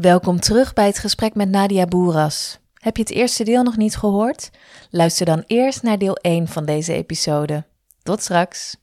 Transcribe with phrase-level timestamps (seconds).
[0.00, 2.58] Welkom terug bij het gesprek met Nadia Boeras.
[2.74, 4.50] Heb je het eerste deel nog niet gehoord?
[4.90, 7.64] Luister dan eerst naar deel 1 van deze episode.
[8.02, 8.76] Tot straks.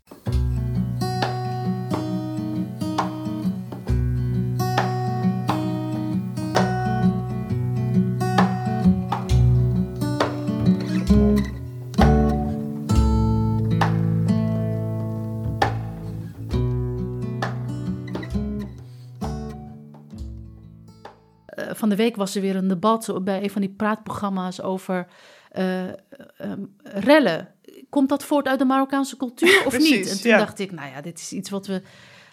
[21.88, 25.08] Van de week was er weer een debat bij een van die praatprogramma's over
[25.52, 27.54] eh, ehm, rellen.
[27.90, 30.10] Komt dat voort uit de Marokkaanse cultuur of Precies, niet?
[30.10, 30.38] En toen ja.
[30.38, 31.82] dacht ik, nou ja, dit is iets wat we...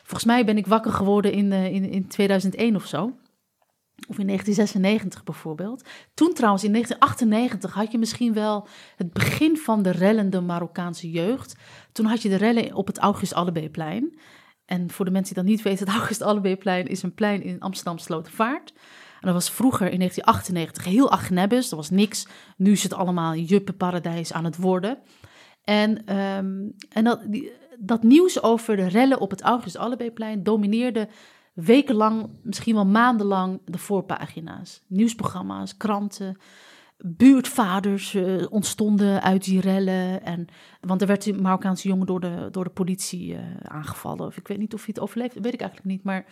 [0.03, 3.05] Volgens mij ben ik wakker geworden in, eh, in, in 2001 of zo.
[4.09, 5.85] Of in 1996 bijvoorbeeld.
[6.15, 8.67] Toen trouwens, in 1998 had je misschien wel
[8.97, 11.55] het begin van de rellende Marokkaanse jeugd.
[11.93, 14.19] Toen had je de rellen op het August Allebeeplein.
[14.65, 17.61] En voor de mensen die dat niet weten, het August Allebeeplein is een plein in
[17.61, 18.73] Amsterdam Slotervaart.
[19.25, 22.27] Dat was vroeger in 1998 heel agnebbes, er was niks.
[22.57, 24.99] Nu is het allemaal juppenparadijs aan het worden.
[25.65, 27.21] En, ehm, en dat,
[27.79, 31.09] dat nieuws over de rellen op het August Allebeeplein domineerde
[31.55, 34.83] wekenlang, misschien wel maandenlang, de voorpagina's.
[34.87, 36.37] Nieuwsprogramma's, kranten,
[36.99, 40.23] buurtvaders eh, ontstonden uit die rellen.
[40.25, 40.47] En,
[40.81, 44.27] want er werd een Marokkaanse jongen door de, door de politie eh, aangevallen.
[44.27, 46.05] Of ik weet niet of hij het overleefde, weet ik eigenlijk niet.
[46.05, 46.25] Maar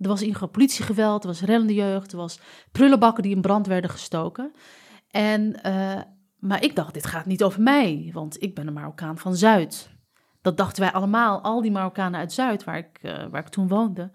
[0.00, 2.40] er was in politiegeweld, er was rellende jeugd, er was
[2.72, 4.52] prullenbakken die in brand werden gestoken.
[5.10, 6.00] En, eh,
[6.38, 9.90] maar ik dacht, dit gaat niet over mij, want ik ben een Marokkaan van Zuid.
[10.42, 13.68] Dat dachten wij allemaal, al die Marokkanen uit Zuid, waar ik, eh, waar ik toen
[13.68, 14.10] woonde.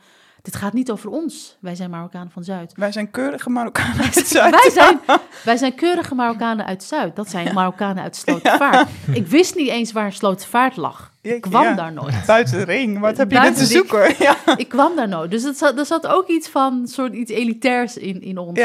[0.46, 1.58] Dit gaat niet over ons.
[1.60, 2.74] Wij zijn Marokkanen van Zuid.
[2.76, 4.60] Wij zijn keurige Marokkanen uit zuiden.
[4.60, 5.00] Wij zijn,
[5.44, 7.16] wij zijn keurige Marokkanen uit Zuid.
[7.16, 8.90] Dat zijn Marokkanen uit Slotervaart.
[9.14, 11.14] Ik wist niet eens waar Slotervaart lag.
[11.22, 11.74] Ik kwam ja.
[11.74, 12.26] daar nooit.
[12.26, 14.16] Buiten de ring, wat heb je Buiten te zoeken?
[14.26, 14.58] Ja.
[14.58, 15.32] Ik kwam daar nooit.
[15.32, 18.60] Dus het zat, er zat ook iets van, soort iets elitairs in, in ons.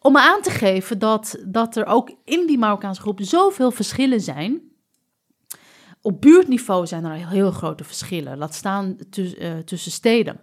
[0.00, 4.20] Om me aan te geven dat, dat er ook in die Marokkaanse groep zoveel verschillen
[4.20, 4.60] zijn.
[6.00, 8.38] Op buurtniveau zijn er heel, heel grote verschillen.
[8.38, 10.40] Laat staan tuss- eh, tussen steden.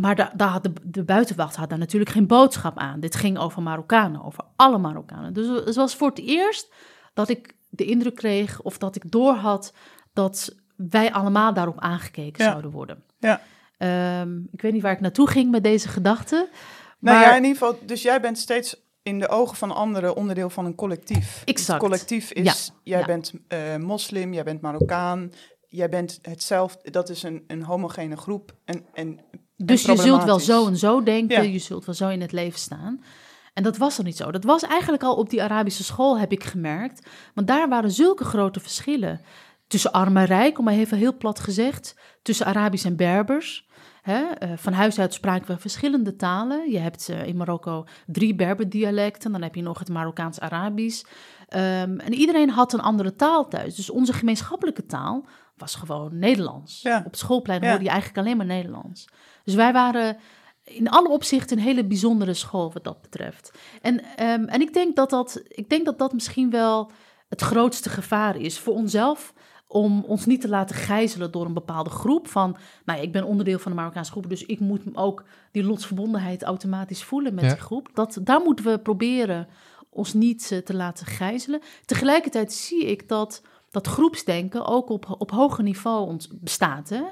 [0.00, 3.00] Maar had de, de buitenwacht had daar natuurlijk geen boodschap aan.
[3.00, 5.32] Dit ging over Marokkanen, over alle Marokkanen.
[5.32, 6.72] Dus het was voor het eerst
[7.14, 9.72] dat ik de indruk kreeg, of dat ik doorhad,
[10.12, 12.50] dat wij allemaal daarop aangekeken Ja.
[12.50, 13.02] zouden worden.
[13.18, 13.40] ja.
[13.78, 16.34] Ehm, ik weet niet waar ik naartoe ging met deze gedachte.
[16.98, 20.16] Nou maar ja, in ieder geval, dus jij bent steeds in de ogen van anderen
[20.16, 21.42] onderdeel van een collectief.
[21.44, 21.68] Exact.
[21.68, 23.06] Het collectief is, Ja, jij ja.
[23.06, 25.32] bent eh, moslim, jij bent Marokkaan,
[25.68, 28.54] jij bent hetzelfde, dat is een, een homogene groep.
[28.64, 29.20] En, en,
[29.64, 31.50] Dus je zult wel zo en zo denken, Ja.
[31.50, 33.02] je zult wel zo in het leven staan.
[33.54, 34.30] En dat was er niet zo.
[34.30, 37.06] Dat was eigenlijk al op die Arabische school, heb ik gemerkt.
[37.34, 39.20] Want daar waren zulke grote verschillen.
[39.66, 41.94] Tussen arm en rijk, om maar even heel plat gezegd.
[42.22, 43.68] Tussen Arabisch en Berbers.
[44.02, 44.22] Hè?
[44.22, 46.70] eh, van huis uit spraken we verschillende talen.
[46.70, 49.32] Je hebt eh, in Marokko drie Berberdialecten.
[49.32, 51.04] Dan heb je nog het Marokkaans-Arabisch.
[51.48, 53.74] Ehm, en iedereen had een andere taal thuis.
[53.74, 55.24] Dus onze gemeenschappelijke taal
[55.60, 56.82] was gewoon Nederlands.
[56.82, 56.98] Ja.
[56.98, 57.68] Op het schoolplein Ja.
[57.68, 59.04] hoorde je eigenlijk alleen maar Nederlands.
[59.44, 60.16] Dus wij waren
[60.64, 63.52] in alle opzichten een hele bijzondere school wat dat betreft.
[63.82, 66.90] En, ehm, en ik, denk dat dat, ik denk dat dat misschien wel
[67.28, 69.32] het grootste gevaar is voor onszelf.
[69.66, 72.28] Om ons niet te laten gijzelen door een bepaalde groep.
[72.28, 75.64] Van, nou ja, ik ben onderdeel van de Marokkaanse groep, dus ik moet ook die
[75.64, 77.50] lotsverbondenheid automatisch voelen met Ja.
[77.50, 77.88] die groep.
[77.94, 79.48] Dat, daar moeten we proberen
[79.90, 81.60] ons niet eh, te laten gijzelen.
[81.84, 86.88] Tegelijkertijd zie ik dat dat groepsdenken ook op, op hoger niveau ont, bestaat.
[86.88, 87.02] Hè?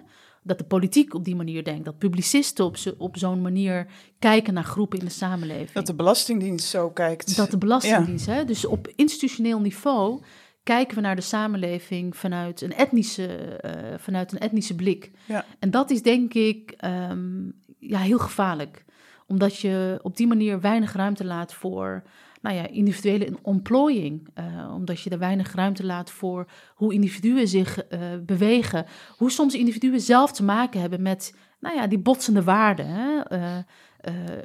[0.42, 3.86] Dat de politiek op die manier denkt, dat publicisten op, zo- op zo'n manier
[4.19, 5.70] kijken naar groepen in de samenleving.
[5.72, 7.36] dat de Belastingdienst zo kijkt.
[7.36, 8.44] Dat de Belastingdienst, hè?
[8.44, 10.22] dus op institutioneel niveau
[10.62, 15.10] kijken we naar de samenleving vanuit een etnische, eh, vanuit een etnische blik.
[15.26, 15.44] Ja.
[15.58, 17.44] En dat is denk ik ehm,
[17.78, 18.84] ja, heel gevaarlijk,
[19.26, 22.02] omdat je op die manier weinig ruimte laat voor
[22.41, 24.28] nou ja, individuele ontplooiing.
[24.34, 28.87] eh, omdat je er weinig ruimte laat voor hoe individuen zich eh, bewegen.
[29.16, 32.87] Hoe soms individuen zelf te maken hebben met nou ja, die botsende waarden.
[32.87, 33.21] Hè?
[33.21, 33.59] Eh,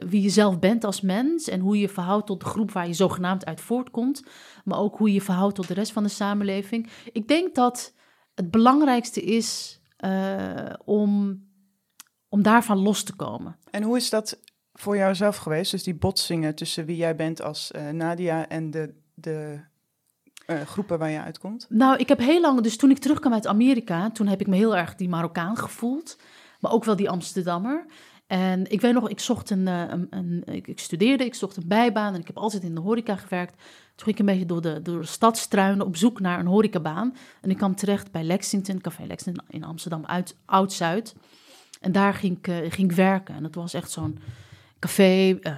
[0.05, 2.93] wie je zelf bent als mens en hoe je verhoudt tot de groep waar je
[2.93, 4.23] zogenaamd uit voortkomt.
[4.63, 6.89] Maar ook hoe je verhoudt tot de rest van de samenleving.
[7.11, 7.93] Ik denk dat
[8.35, 9.79] het belangrijkste is
[10.85, 11.43] om,
[12.29, 13.57] om daarvan los te komen.
[13.71, 14.39] En hoe is dat
[14.73, 15.71] voor jou zelf geweest?
[15.71, 19.59] Dus die botsingen tussen wie jij bent als eh, Nadia en de, de
[20.45, 21.65] eh, groepen waar je uitkomt?
[21.69, 24.55] Nou, ik heb heel lang, dus toen ik terugkwam uit Amerika, toen heb ik me
[24.55, 26.17] heel erg die Marokkaan gevoeld,
[26.59, 27.85] maar ook wel die Amsterdammer.
[28.27, 31.57] En ik weet nog, ik zocht een, eh, een, een ik, ik studeerde, ik zocht
[31.57, 33.55] een bijbaan en ik heb altijd in de horeca gewerkt.
[33.95, 36.45] Toen ging ik een beetje door de, door de stad struinen op zoek naar een
[36.45, 37.15] horecabaan.
[37.41, 41.15] En ik kwam terecht bij Lexington, Café Lexington in Amsterdam, uit Oud-Zuid.
[41.81, 43.35] En daar ging ik, ging ik werken.
[43.35, 44.19] En dat was echt zo'n
[44.83, 45.53] café eh,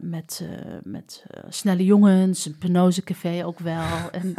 [0.00, 3.80] met, eh, met eh, snelle jongens, een penose café ook wel.
[4.12, 4.34] En,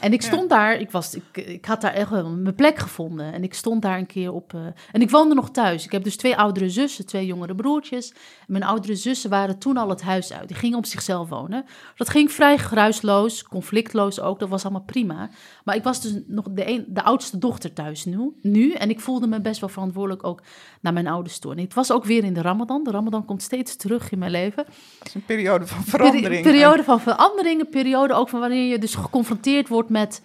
[0.00, 3.32] en ik stond daar, ik, was, ik, ik had daar echt wel mijn plek gevonden.
[3.32, 4.52] En ik stond daar een keer op.
[4.92, 5.84] en ik woonde nog thuis.
[5.84, 8.14] Ik heb dus twee oudere zussen, twee jongere broertjes.
[8.46, 10.48] Mijn oudere zussen waren toen al het huis uit.
[10.48, 11.64] Die gingen op zichzelf wonen.
[11.96, 14.38] Dat ging vrij geruisloos, conflictloos ook.
[14.38, 15.30] Dat was allemaal prima.
[15.64, 18.72] Maar ik was dus nog de, een, de oudste dochter thuis nu, nu.
[18.72, 20.42] En ik voelde me best wel verantwoordelijk ook
[20.80, 21.52] naar mijn ouders toe.
[21.52, 22.84] En het was ook weer in de Ramadan.
[22.84, 24.64] De Ramadan komt steeds terug in mijn leven.
[24.98, 26.42] Het is een periode van Peri- verandering.
[26.42, 30.22] periode van verandering, een periode ook van wanneer je dus geconfronteerd wordt met,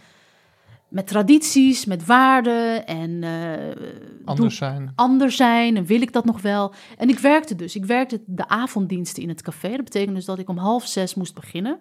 [0.87, 3.85] met tradities, met waarden en eh,
[4.25, 4.91] Anders zijn.
[4.95, 6.73] anders zijn en wil ik dat nog wel.
[6.97, 7.75] En ik werkte dus.
[7.75, 9.69] Ik werkte de avonddiensten in het café.
[9.69, 11.79] Dat betekent dus dat ik om half zes moest beginnen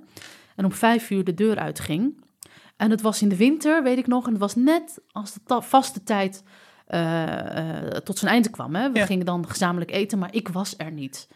[0.56, 2.22] en om vijf uur de deur uitging.
[2.76, 5.62] En het was in de winter, weet ik nog, en het was net als de
[5.62, 6.42] vaste tijd
[6.86, 8.74] eh, eh, tot zijn einde kwam.
[8.74, 8.92] Hè.
[8.92, 9.06] We Ja.
[9.06, 11.28] gingen dan gezamenlijk eten, maar ik was er niet.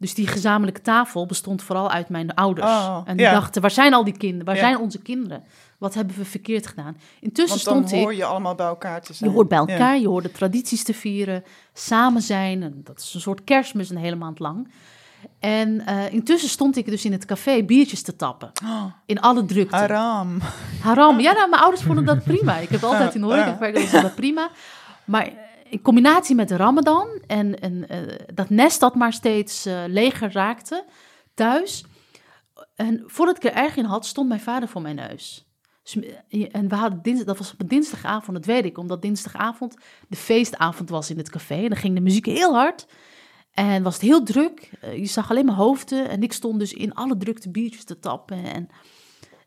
[0.00, 2.66] Dus die gezamenlijke tafel bestond vooral uit mijn ouders.
[2.66, 3.32] Oh, en die ja.
[3.32, 4.46] dachten, waar zijn al die kinderen?
[4.46, 4.60] Waar Ja.
[4.60, 5.42] zijn onze kinderen?
[5.78, 6.96] Wat hebben we verkeerd gedaan?
[7.20, 8.00] Intussen Want dan stond ik...
[8.08, 9.30] hoor je allemaal bij elkaar te zijn.
[9.30, 9.66] Je hoort bij Ja.
[9.66, 12.62] elkaar, je hoort de tradities te vieren, samen zijn.
[12.62, 14.68] En dat is een soort kerstmis een hele maand lang.
[15.38, 18.50] En eh, intussen stond ik dus in het café biertjes te tappen.
[18.64, 19.76] Oh, In alle drukte.
[19.76, 20.38] haram.
[20.82, 21.20] Haram.
[21.20, 22.56] Ja, nou, mijn ouders vonden dat prima.
[22.56, 24.48] Ik heb altijd in de horeca gewerkt, dat was dat prima.
[25.04, 25.32] Maar
[25.70, 27.98] in combinatie met de ramadan en, en eh,
[28.34, 30.84] dat nest dat maar steeds eh, leger raakte
[31.34, 31.84] thuis.
[32.74, 35.48] En voordat ik er erg in had, stond mijn vader voor mijn neus.
[35.82, 39.02] Dus, eh, En we hadden dinsdag, dat was op een dinsdagavond, dat weet ik, omdat
[39.02, 39.76] dinsdagavond
[40.08, 41.54] de feestavond was in het café.
[41.54, 42.86] En dan ging de muziek heel hard.
[43.50, 44.70] En was het heel druk.
[44.94, 46.08] Je zag alleen maar hoofden.
[46.08, 48.44] En ik stond dus in alle drukte biertjes te tappen.
[48.44, 48.68] En,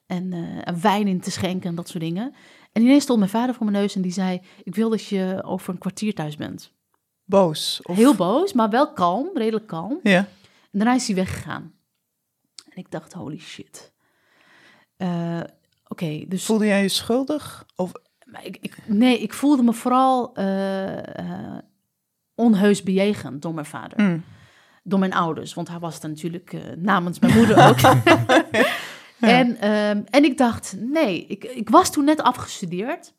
[0.05, 0.33] en,
[0.63, 2.33] en wijn in te schenken en dat soort dingen.
[2.73, 4.41] En ineens stond mijn vader voor mijn neus en die zei...
[4.63, 6.73] Ik wil dat je over een kwartier thuis bent.
[7.23, 7.79] Boos.
[7.83, 7.95] Of...
[7.95, 9.99] Heel boos, maar wel kalm, redelijk kalm.
[10.03, 10.17] Ja.
[10.71, 11.73] En daarna is hij weggegaan.
[12.69, 13.91] En ik dacht, holy shit.
[14.97, 15.39] Eh,
[15.87, 16.45] Oké, dus...
[16.45, 17.65] Voelde jij je schuldig?
[17.75, 17.91] Of...
[18.25, 21.57] Maar ik, ik, nee, ik voelde me vooral eh, eh,
[22.35, 24.01] onheus bejegend door mijn vader.
[24.01, 24.23] Mm.
[24.83, 27.79] Door mijn ouders, want hij was er natuurlijk namens mijn moeder ook.
[29.23, 33.13] en, ehm, en ik dacht, nee, ik, ik was toen net afgestudeerd.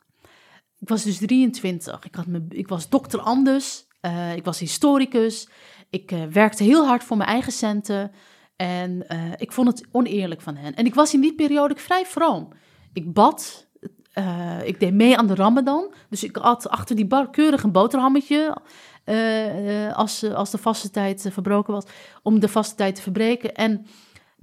[0.85, 2.05] Ik was dus 23.
[2.05, 3.87] Ik, had me, ik was dokter Anders.
[4.01, 5.49] eh, ik was historicus.
[5.91, 8.13] Ik eh, werkte heel hard voor mijn eigen centen.
[8.57, 10.75] En eh, ik vond het oneerlijk van hen.
[10.75, 12.49] En ik was in die periode vrij vroom.
[12.93, 13.67] Ik bad.
[14.65, 15.95] ik deed mee aan de Ramadan.
[16.11, 18.57] Dus ik had achter die bar keurig een boterhammetje.
[19.95, 21.85] als, als de vaste tijd verbroken was.
[22.23, 23.55] Om de vaste tijd te verbreken.
[23.55, 23.87] En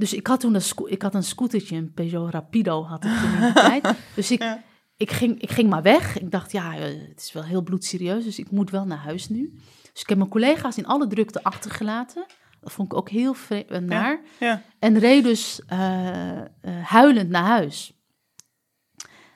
[0.02, 3.34] dus ik had toen een, ik had een scootertje, een Peugeot Rapido had ik toen
[3.34, 3.94] in die tijd.
[4.16, 4.64] Dus ik, Ja.
[4.98, 6.20] ik, ging, ik ging maar weg.
[6.20, 9.30] Ik dacht, ja, eh, het is wel heel bloedserieus, dus ik moet wel naar huis
[9.30, 9.54] nu.
[9.94, 12.26] Dus ik heb mijn collega's in alle drukte achtergelaten.
[12.60, 14.22] Dat vond ik ook heel eh, naar.
[14.40, 14.62] Ja.
[14.80, 16.42] En reed dus eh,
[16.84, 17.94] huilend naar huis.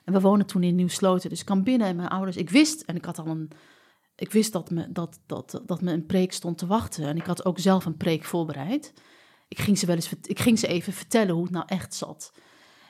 [0.03, 2.37] En we wonen toen in Nieuw-Sloten, dus ik kwam binnen en mijn ouders...
[2.37, 3.51] Ik wist, en ik had al een...
[4.15, 7.05] Ik wist dat me, dat, dat, dat me een preek stond te wachten.
[7.07, 8.93] En ik had ook zelf een preek voorbereid.
[9.47, 12.31] Ik ging ze wel eens, ik ging ze even vertellen hoe het nou echt zat.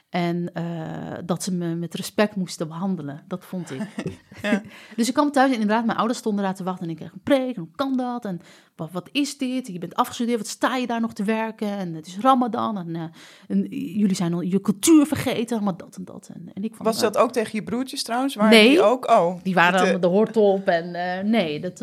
[0.09, 3.23] En eh, dat ze me met respect moesten behandelen.
[3.27, 3.81] Dat vond ik.
[4.41, 4.61] Ja.
[4.95, 6.83] dus ik kwam thuis en inderdaad, mijn ouders stonden daar te wachten.
[6.85, 7.55] En ik kreeg een preek.
[7.55, 8.25] En hoe kan dat?
[8.25, 8.39] En
[8.75, 9.67] wat, wat is dit?
[9.67, 10.37] Je bent afgestudeerd.
[10.37, 11.67] Wat sta je daar nog te werken?
[11.67, 12.77] En het is Ramadan.
[12.77, 13.03] En, eh,
[13.47, 13.63] en
[13.97, 15.63] jullie zijn al je cultuur vergeten.
[15.63, 16.29] Maar dat en dat.
[16.33, 18.35] En, en ik vond, Was dat ook tegen je broertjes trouwens?
[18.35, 18.69] Waren Nee.
[18.69, 19.09] die ook?
[19.09, 19.43] Oh.
[19.43, 20.91] die waren eh, allemaal de hoort op en
[21.29, 21.79] nee, dat...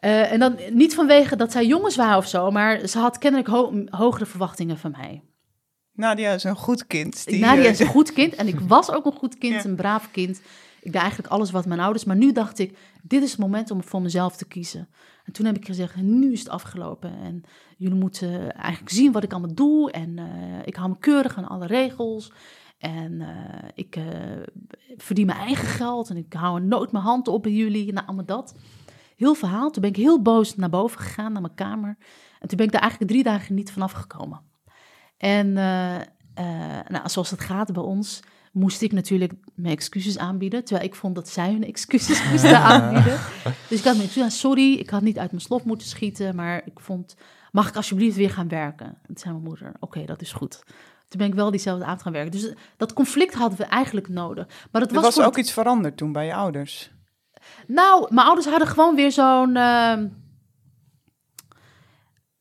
[0.00, 3.18] eh, eh, en dan niet vanwege dat zij jongens waren of zo, maar ze had
[3.18, 5.22] kennelijk ho- hogere verwachtingen van mij.
[5.92, 7.24] Nadia is een goed kind.
[7.26, 9.64] Die, Nadia eh, is een goed kind en ik was ook een goed kind, Ja.
[9.68, 10.40] een braaf kind.
[10.80, 13.70] Ik deed eigenlijk alles wat mijn ouders, maar nu dacht ik, dit is het moment
[13.70, 14.88] om voor mezelf te kiezen.
[15.24, 17.42] En toen heb ik gezegd, nu is het afgelopen en
[17.76, 19.90] jullie moeten eigenlijk zien wat ik allemaal doe.
[19.90, 20.26] En eh,
[20.64, 22.32] ik hou me keurig aan alle regels.
[22.78, 24.04] En eh, ik eh,
[24.96, 27.92] verdien mijn eigen geld en ik hou nooit mijn hand op bij jullie.
[27.92, 28.54] Nou, allemaal dat.
[29.18, 29.70] Heel verhaal.
[29.70, 31.96] Toen ben ik heel boos naar boven gegaan, naar mijn kamer.
[32.40, 34.40] En toen ben ik daar eigenlijk drie dagen niet vanaf gekomen.
[35.16, 35.96] En eh,
[36.88, 38.20] nou, zoals het gaat bij ons,
[38.52, 40.64] moest ik natuurlijk mijn excuses aanbieden.
[40.64, 43.18] Terwijl ik vond dat zij hun excuses moesten aanbieden.
[43.68, 46.34] Dus ik had mijn excuses, sorry, ik had niet uit mijn slot moeten schieten.
[46.36, 47.16] Maar ik vond,
[47.52, 48.86] mag ik alsjeblieft weer gaan werken?
[48.86, 50.62] En toen zei mijn moeder, oké, dat is goed.
[51.08, 52.30] Toen ben ik wel diezelfde avond gaan werken.
[52.30, 54.46] Dus dat conflict hadden we eigenlijk nodig.
[54.72, 56.90] Maar Er was, ook het- iets veranderd toen bij je ouders.
[57.66, 59.56] Nou, mijn ouders hadden gewoon weer zo'n.
[59.56, 60.08] ehm,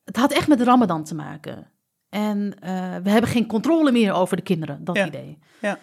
[0.04, 1.72] Het had echt met Ramadan te maken.
[2.10, 5.06] En eh, we hebben geen controle meer over de kinderen, dat Ja.
[5.06, 5.40] idee.
[5.62, 5.80] Ja.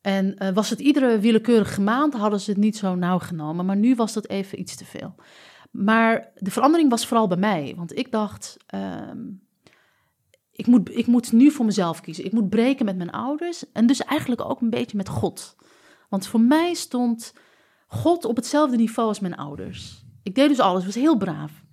[0.00, 3.66] En eh, was het iedere willekeurige maand, hadden ze het niet zo nauw genomen.
[3.66, 5.14] Maar nu was dat even iets te veel.
[5.70, 7.72] Maar de verandering was vooral bij mij.
[7.76, 9.18] Want ik dacht, ehm,
[10.52, 12.24] ik, moet, ik moet nu voor mezelf kiezen.
[12.24, 13.72] Ik moet breken met mijn ouders.
[13.72, 15.56] En dus eigenlijk ook een beetje met God.
[16.08, 17.32] Want voor mij stond
[17.86, 20.04] God op hetzelfde niveau als mijn ouders.
[20.22, 21.64] Ik deed dus alles, was heel braaf.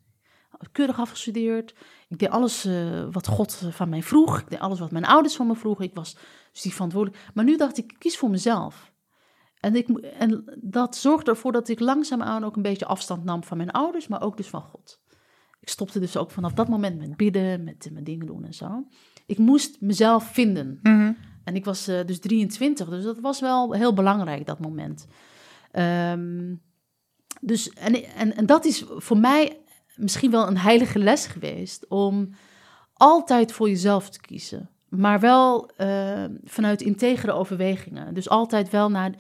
[0.72, 1.76] Keurig afgestudeerd.
[2.08, 4.40] Ik deed alles eh, wat God van mij vroeg.
[4.40, 5.86] Ik deed alles wat mijn ouders van me vroegen.
[5.86, 6.18] Ik was
[6.52, 7.24] dus die verantwoordelijk.
[7.34, 8.92] Maar nu dacht ik, ik kies voor mezelf.
[9.60, 13.58] En, ik, en dat zorgde ervoor dat ik langzaamaan ook een beetje afstand nam van
[13.58, 15.02] mijn ouders, maar ook dus van God.
[15.60, 18.88] Ik stopte dus ook vanaf dat moment met bidden, met mijn dingen doen en zo.
[19.26, 20.80] Ik moest mezelf vinden.
[20.82, 21.12] Mhm.
[21.44, 25.08] En ik was uh, dus 23, dus dat was wel heel belangrijk, dat moment.
[25.80, 26.62] Um,
[27.42, 29.58] dus, en, en, en dat is voor mij
[29.96, 32.30] misschien wel een heilige les geweest, om
[32.94, 38.14] altijd voor jezelf te kiezen maar wel uh, vanuit integere overwegingen.
[38.14, 39.12] Dus altijd wel naar,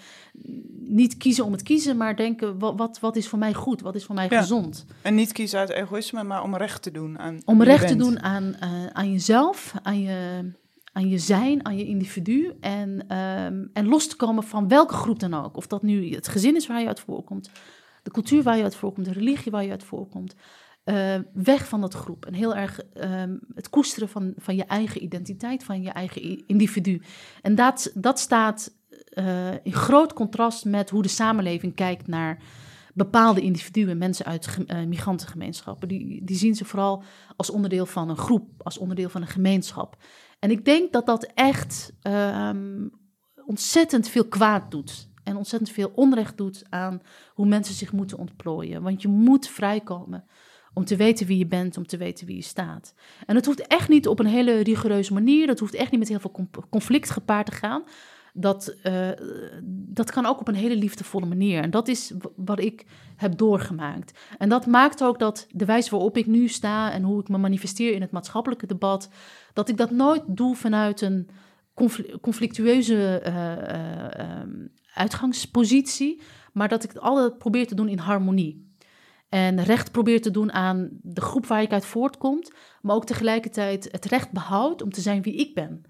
[0.79, 3.95] niet kiezen om het kiezen, maar denken, wat, wat, wat is voor mij goed, wat
[3.95, 4.85] is voor mij gezond.
[5.01, 8.21] En niet kiezen uit egoïsme, maar om recht te doen aan Om recht te doen
[8.21, 10.51] aan, uh, aan jezelf, aan je,
[10.93, 12.53] aan je zijn, aan je individu.
[12.59, 15.57] En, um, en los te komen van welke groep dan ook.
[15.57, 17.49] Of dat nu het gezin is waar je uit voorkomt,
[18.03, 20.35] de cultuur waar je uit voorkomt, de religie waar je uit voorkomt.
[20.85, 22.25] Uh, weg van dat groep.
[22.25, 27.01] En heel erg um, het koesteren van, van je eigen identiteit, van je eigen individu.
[27.41, 28.75] En dat, dat staat
[29.13, 32.43] uh, in groot contrast met hoe de samenleving kijkt naar
[32.93, 35.87] bepaalde individuen, mensen uit uh, migrantengemeenschappen.
[35.87, 37.03] Die, die zien ze vooral
[37.35, 39.97] als onderdeel van een groep, als onderdeel van een gemeenschap.
[40.43, 42.91] En ik denk dat dat echt um,
[43.45, 45.09] ontzettend veel kwaad doet.
[45.23, 47.01] En ontzettend veel onrecht doet aan
[47.33, 48.81] hoe mensen zich moeten ontplooien.
[48.81, 50.25] Want je moet vrijkomen
[50.73, 52.93] om te weten wie je bent, om te weten wie je staat.
[53.25, 55.47] En dat hoeft echt niet op een hele rigoureuze manier.
[55.47, 57.83] Dat hoeft echt niet met heel veel conflict gepaard te gaan.
[58.35, 59.09] Dat, uh,
[59.73, 61.61] dat kan ook op een hele liefdevolle manier.
[61.61, 62.85] En dat is wat ik
[63.15, 64.19] heb doorgemaakt.
[64.37, 67.37] En dat maakt ook dat de wijze waarop ik nu sta en hoe ik me
[67.37, 69.09] manifesteer in het maatschappelijke debat,
[69.53, 71.29] dat ik dat nooit doe vanuit een
[72.21, 76.21] conflictueuze uh, uh, um, uitgangspositie,
[76.53, 78.71] maar dat ik het probeer te doen in harmonie.
[79.29, 83.87] En recht probeert te doen aan de groep waar ik uit voortkomt, maar ook tegelijkertijd
[83.91, 85.83] het recht behoudt om te zijn wie ik ben.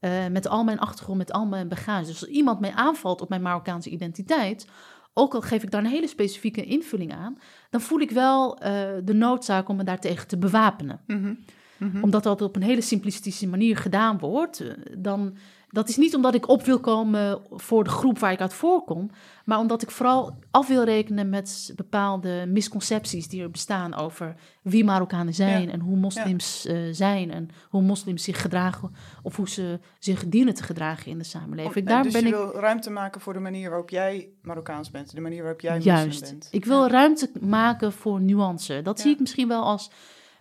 [0.00, 2.06] Uh, met al mijn achtergrond, met al mijn bagage.
[2.06, 4.66] Dus als iemand mij aanvalt op mijn Marokkaanse identiteit,
[5.14, 7.38] ook al geef ik daar een hele specifieke invulling aan,
[7.70, 8.62] dan voel ik wel uh,
[9.04, 11.00] de noodzaak om me daartegen te bewapenen.
[11.06, 11.44] Mm -hmm.
[11.78, 12.02] Mm -hmm.
[12.02, 15.36] Omdat dat op een hele simplistische manier gedaan wordt, uh, dan
[15.70, 19.10] dat is niet omdat ik op wil komen voor de groep waar ik uit voorkom,
[19.44, 24.84] maar omdat ik vooral af wil rekenen met bepaalde misconcepties die er bestaan over wie
[24.84, 25.72] Marokkanen zijn ja.
[25.72, 26.74] en hoe moslims ja.
[26.74, 31.18] uh, zijn en hoe moslims zich gedragen of hoe ze zich dienen te gedragen in
[31.18, 31.76] de samenleving.
[31.76, 32.34] Om, Daar dus ben je ik...
[32.34, 36.06] wil ruimte maken voor de manier waarop jij Marokkaans bent, de manier waarop jij Juist.
[36.06, 36.48] moslim bent.
[36.50, 36.90] Ik wil ja.
[36.90, 38.82] ruimte maken voor nuance.
[38.82, 39.90] Dat zie ik misschien wel als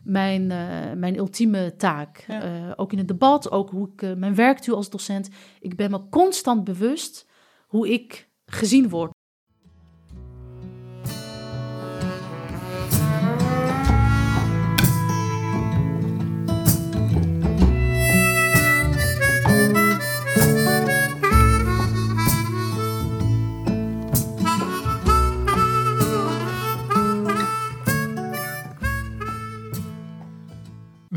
[0.04, 2.24] mijn, uh, mijn ultieme taak.
[2.28, 2.68] Ja.
[2.68, 5.30] Uh, ook in het debat, ook hoe ik uh, mijn werk doe als docent.
[5.60, 7.28] Ik ben me constant bewust
[7.68, 9.16] hoe ik gezien word.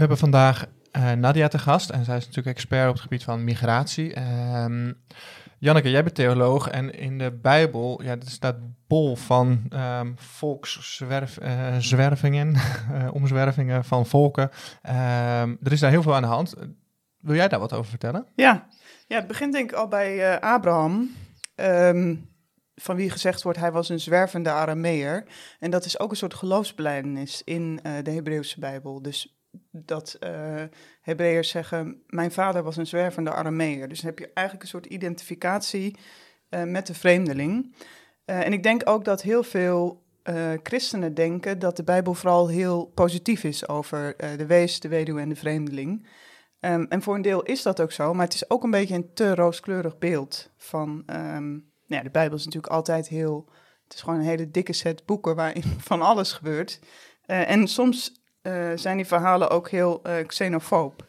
[0.00, 0.66] Hebben vandaag
[0.96, 4.18] uh, Nadia te gast en zij is natuurlijk expert op het gebied van migratie.
[4.62, 5.02] Um,
[5.58, 12.54] Janneke, jij bent theoloog en in de Bijbel ja, er staat bol van um, volkszwervingen,
[12.92, 14.50] uh, omzwervingen van volken.
[14.82, 16.54] Um, er is daar heel veel aan de hand.
[17.18, 18.26] Wil jij daar wat over vertellen?
[18.34, 18.66] Ja,
[19.06, 21.10] ja het begint denk ik al bij Abraham.
[22.74, 25.26] Van wie gezegd wordt, hij was een zwervende Arameer.
[25.58, 29.02] En dat is ook een soort geloofsbelijdenis in de Hebreeuwse Bijbel.
[29.02, 29.39] Dus
[29.70, 30.62] dat uh,
[31.00, 33.88] Hebreërs zeggen, mijn vader was een zwervende Arameer.
[33.88, 35.98] Dus dan heb je eigenlijk een soort identificatie
[36.50, 37.74] uh, met de vreemdeling.
[38.26, 40.08] Uh, en ik denk ook dat heel veel
[40.62, 45.28] christenen denken dat de Bijbel vooral heel positief is over de wees, de weduwe en
[45.28, 46.06] de vreemdeling.
[46.60, 48.94] Um, en voor een deel is dat ook zo, maar het is ook een beetje
[48.94, 50.88] een te rooskleurig beeld van...
[51.06, 53.48] Um, nou ja, de Bijbel is natuurlijk altijd heel...
[53.84, 56.80] Het is gewoon een hele dikke set boeken waarin van alles gebeurt.
[57.26, 61.08] en soms uh, zijn die verhalen ook heel uh, xenofoob.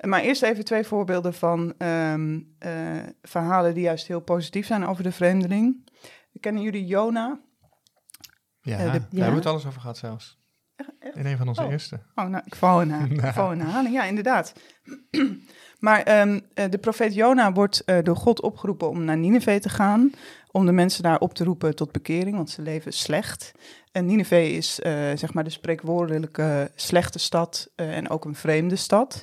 [0.00, 5.02] Maar eerst even twee voorbeelden van um, uh, verhalen die juist heel positief zijn over
[5.02, 5.90] de vreemdeling.
[6.40, 7.40] Kennen jullie Jona?
[8.60, 10.38] Ja, de, daar hebben we het alles over gehad zelfs.
[11.14, 11.70] In een van onze Oh.
[11.70, 12.00] eerste.
[12.14, 13.94] Oh, nou, ik val in, haar, ik val in herhaling.
[13.94, 14.52] Ja, inderdaad.
[15.78, 19.68] maar ehm, eh, de profeet Jona wordt eh, door God opgeroepen om naar Nineveh te
[19.68, 20.10] gaan.
[20.50, 23.52] Om de mensen daar op te roepen tot bekering, want ze leven slecht.
[23.96, 28.76] En Nineveh is eh, zeg maar de spreekwoordelijke slechte stad eh, en ook een vreemde
[28.76, 29.22] stad.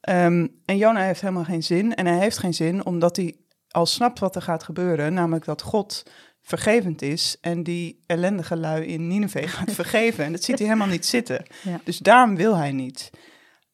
[0.00, 1.94] Ehm, en Jona heeft helemaal geen zin.
[1.94, 3.36] En hij heeft geen zin omdat hij
[3.68, 5.14] al snapt wat er gaat gebeuren.
[5.14, 6.02] Namelijk dat God
[6.40, 10.24] vergevend is en die ellendige lui in Nineveh gaat vergeven.
[10.24, 11.46] En dat ziet hij helemaal niet zitten.
[11.62, 11.80] Ja.
[11.84, 13.10] Dus daarom wil hij niet.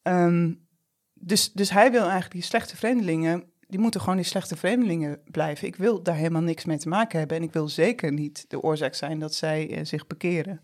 [0.02, 0.52] Ehm,
[1.14, 5.66] dus, dus hij wil eigenlijk die slechte vreemdelingen, die moeten gewoon die slechte vreemdelingen blijven.
[5.66, 8.62] Ik wil daar helemaal niks mee te maken hebben en ik wil zeker niet de
[8.62, 10.60] oorzaak zijn dat zij eh, zich bekeren.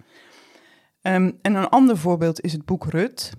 [1.01, 3.33] Ehm, en een ander voorbeeld is het boek Rut.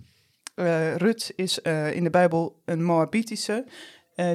[0.56, 3.66] Eh, Rut is eh, in de Bijbel een Moabitische,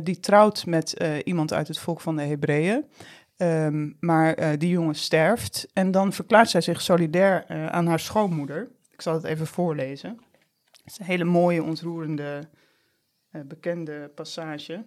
[0.02, 2.84] die trouwt met iemand uit het volk van de Hebreeën.
[3.36, 8.70] Ehm, maar die jongen sterft en dan verklaart zij zich solidair aan haar schoonmoeder.
[8.90, 10.20] Ik zal het even voorlezen.
[10.70, 12.48] Het is een hele mooie, ontroerende,
[13.46, 14.84] bekende passage.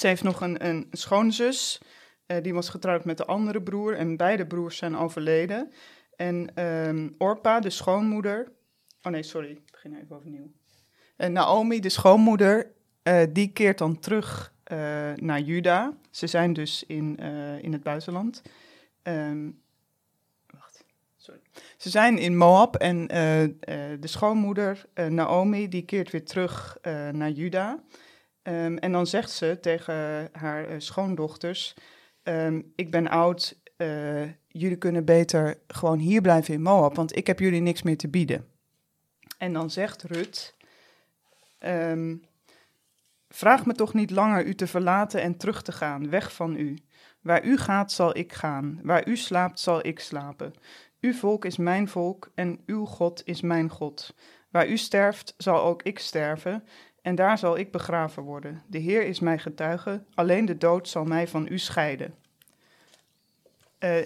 [0.00, 1.80] Ze heeft nog een, een schoonzus,
[2.26, 5.72] eh, die was getrouwd met de andere broer en beide broers zijn overleden.
[6.16, 8.52] En ehm, Orpa, de schoonmoeder,
[9.02, 10.50] oh nee, sorry, ik begin even overnieuw.
[11.16, 12.70] En Naomi, de schoonmoeder,
[13.02, 14.78] eh, die keert dan terug eh,
[15.14, 15.92] naar Juda.
[16.10, 17.16] Ze zijn dus in,
[17.60, 18.42] in het buitenland.
[19.02, 19.50] Ehm,
[20.46, 20.84] wacht,
[21.16, 21.40] sorry.
[21.76, 23.06] Ze zijn in Moab en
[24.00, 26.78] de schoonmoeder Naomi die keert weer terug
[27.12, 27.82] naar Juda.
[28.42, 31.74] Ehm, en dan zegt ze tegen haar eh, schoondochters:
[32.22, 37.26] ehm, Ik ben oud, eh, jullie kunnen beter gewoon hier blijven in Moab, want ik
[37.26, 38.46] heb jullie niks meer te bieden.
[39.38, 40.56] En dan zegt Rut:
[41.58, 42.16] ehm,
[43.28, 46.78] Vraag me toch niet langer u te verlaten en terug te gaan, weg van u.
[47.20, 48.80] Waar u gaat, zal ik gaan.
[48.82, 50.54] Waar u slaapt, zal ik slapen.
[51.00, 54.14] Uw volk is mijn volk en uw God is mijn God.
[54.50, 56.64] Waar u sterft, zal ook ik sterven
[57.02, 58.62] en daar zal ik begraven worden.
[58.66, 62.14] De Heer is mijn getuige, alleen de dood zal mij van u scheiden.
[63.78, 63.98] Eh,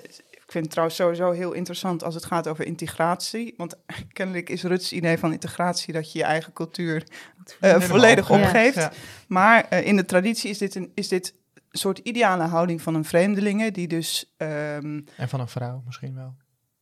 [0.45, 3.55] ik vind het trouwens sowieso heel interessant als het gaat over integratie.
[3.57, 3.77] Want
[4.13, 7.07] kennelijk is Ruts idee van integratie dat je je eigen cultuur
[7.61, 8.47] eh, volledig opgeeft.
[8.47, 8.77] opgeeft.
[8.77, 8.93] Ja.
[9.29, 12.95] Maar eh, in de traditie is dit, een, is dit een soort ideale houding van
[12.95, 16.37] een vreemdelinge, die dus, ehm, En van een vrouw misschien wel.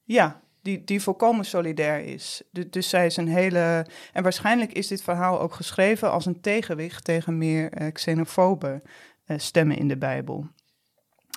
[0.05, 2.42] ja, die, die volkomen solidair is.
[2.51, 3.87] Du- dus zij is een hele.
[4.12, 8.83] En waarschijnlijk is dit verhaal ook geschreven als een tegenwicht tegen meer eh, xenofobe
[9.25, 10.46] eh, stemmen in de Bijbel.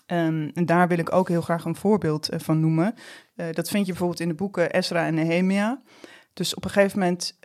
[0.06, 2.94] Ehm, en daar wil ik ook heel graag een voorbeeld eh, van noemen.
[3.52, 5.82] Dat vind je bijvoorbeeld in de boeken Ezra en Nehemia.
[6.34, 7.38] Dus op een gegeven moment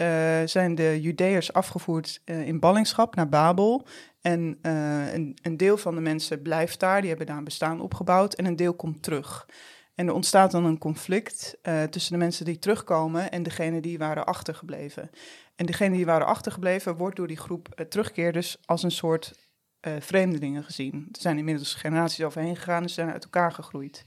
[0.50, 3.86] zijn de Judeërs afgevoerd in ballingschap naar Babel.
[4.20, 8.34] En een, een deel van de mensen blijft daar, die hebben daar een bestaan opgebouwd.
[8.34, 9.46] En een deel komt terug.
[9.94, 13.98] En er ontstaat dan een conflict eh, tussen de mensen die terugkomen en degene die
[13.98, 15.10] waren achtergebleven.
[15.56, 19.48] En degene die waren achtergebleven wordt door die groep eh, terugkeerders als een soort
[19.80, 21.08] eh, vreemdelingen gezien.
[21.12, 24.04] Er zijn inmiddels generaties overheen gegaan en ze zijn uit elkaar gegroeid.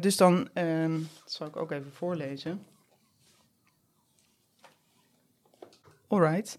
[0.00, 2.66] Dus dan, ehm, dat zal ik ook even voorlezen.
[6.08, 6.58] Alright.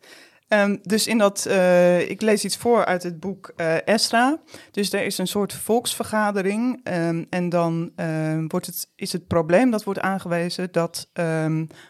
[0.54, 3.48] Ehm, dus in dat, eh, ik lees iets voor uit het boek
[3.86, 4.38] Esra.
[4.72, 9.72] Dus er is een soort volksvergadering ehm, en dan ehm, wordt het, is het probleem
[9.72, 11.10] dat wordt aangewezen dat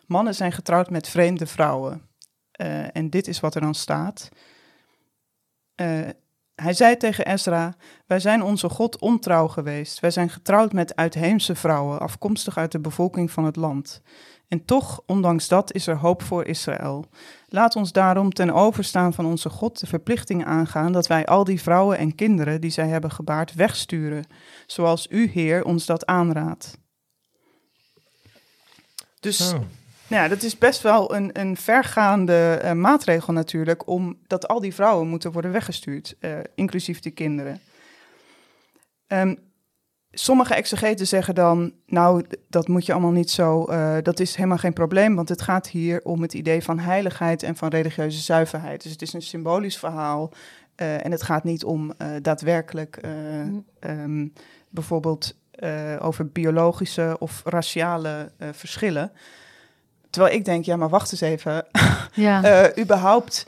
[0.07, 2.01] mannen zijn getrouwd met vreemde vrouwen.
[2.51, 4.29] Eh, en dit is wat er dan staat.
[6.55, 9.99] Hij zei tegen Ezra: Wij zijn onze God ontrouw geweest.
[9.99, 14.01] Wij zijn getrouwd met uitheemse vrouwen, afkomstig uit de bevolking van het land.
[14.47, 17.05] En toch, ondanks dat, is er hoop voor Israël.
[17.47, 21.61] Laat ons daarom ten overstaan van onze God de verplichting aangaan dat wij al die
[21.61, 24.25] vrouwen en kinderen die zij hebben gebaard wegsturen,
[24.65, 26.77] zoals u, Heer, ons dat aanraadt.
[29.19, 29.53] Dus
[30.07, 34.59] nou ja, dat is best wel een, een vergaande eh, maatregel natuurlijk, om dat al
[34.59, 37.61] die vrouwen moeten worden weggestuurd, eh, inclusief de kinderen.
[39.07, 39.35] Ehm,
[40.13, 44.57] sommige exegeten zeggen dan, nou, dat moet je allemaal niet zo, eh, dat is helemaal
[44.57, 48.83] geen probleem, want het gaat hier om het idee van heiligheid en van religieuze zuiverheid.
[48.83, 50.31] Dus het is een symbolisch verhaal
[50.75, 53.11] eh, en het gaat niet om eh, daadwerkelijk eh,
[53.79, 54.27] ehm,
[54.69, 55.41] bijvoorbeeld
[55.99, 59.11] over biologische of raciale verschillen.
[60.09, 61.65] Terwijl ik denk, ja, maar wacht eens even.
[62.13, 62.71] Ja.
[62.81, 63.47] Überhaupt,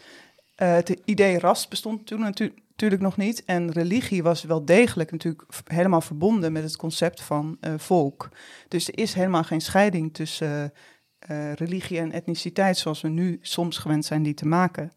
[0.56, 3.44] het idee ras bestond toen natu- natuurlijk nog niet.
[3.44, 8.30] En religie was wel degelijk natuurlijk helemaal verbonden met het concept van eh, volk.
[8.68, 10.74] Dus er is helemaal geen scheiding tussen
[11.20, 14.92] eh, religie en etniciteit, zoals we nu soms gewend zijn die te maken.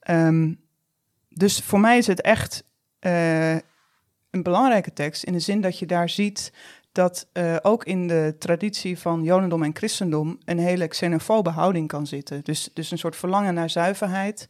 [0.00, 0.54] Ehm,
[1.28, 2.64] dus voor mij is het echt
[2.98, 3.54] eh,
[4.30, 6.52] een belangrijke tekst in de zin dat je daar ziet
[6.92, 7.28] dat
[7.62, 12.44] ook in de traditie van Jodendom en Christendom een hele xenofobe houding kan zitten.
[12.44, 14.46] Dus, dus een soort verlangen naar zuiverheid.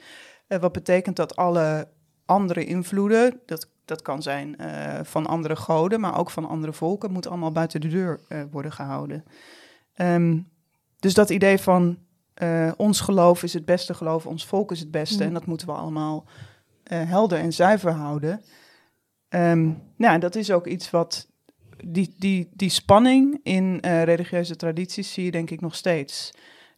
[0.46, 1.88] Wat betekent dat alle
[2.28, 7.12] andere invloeden, dat, dat kan zijn uh, van andere goden, maar ook van andere volken,
[7.12, 9.24] moet allemaal buiten de deur worden gehouden.
[9.96, 10.48] Um,
[10.98, 11.98] dus dat idee van
[12.76, 15.28] ons geloof is het beste geloof, ons volk is het beste, mm.
[15.28, 16.24] en dat moeten we allemaal
[16.84, 18.42] helder en zuiver houden.
[19.28, 21.28] Um, nou, dat is ook iets wat
[21.84, 26.30] die, die, die spanning in religieuze tradities zie je denk ik nog steeds.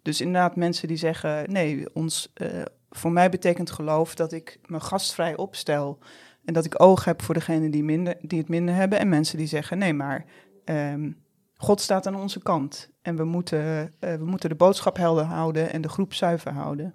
[0.02, 4.80] Dus inderdaad, mensen die zeggen: nee, ons, uh, voor mij betekent geloof dat ik me
[4.80, 5.98] gastvrij opstel.
[6.44, 8.98] En dat ik oog heb voor degenen die, minder, die het minder hebben.
[8.98, 10.24] En mensen die zeggen: nee, maar
[10.64, 11.16] um,
[11.54, 12.90] God staat aan onze kant.
[13.02, 16.94] En we moeten, uh, we moeten de boodschap helder houden en de groep zuiver houden.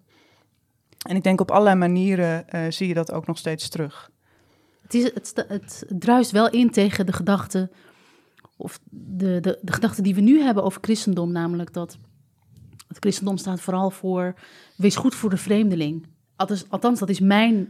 [1.08, 4.12] En ik denk op allerlei manieren zie je dat ook nog steeds terug.
[4.82, 7.72] Het, is, het, het druist wel in tegen de gedachte
[8.58, 11.98] of de, de, de gedachte die we nu hebben over christendom, namelijk dat
[12.88, 14.34] het christendom staat vooral voor
[14.76, 16.08] wees goed voor de vreemdeling.
[16.36, 17.70] Althans, althans dat is mijn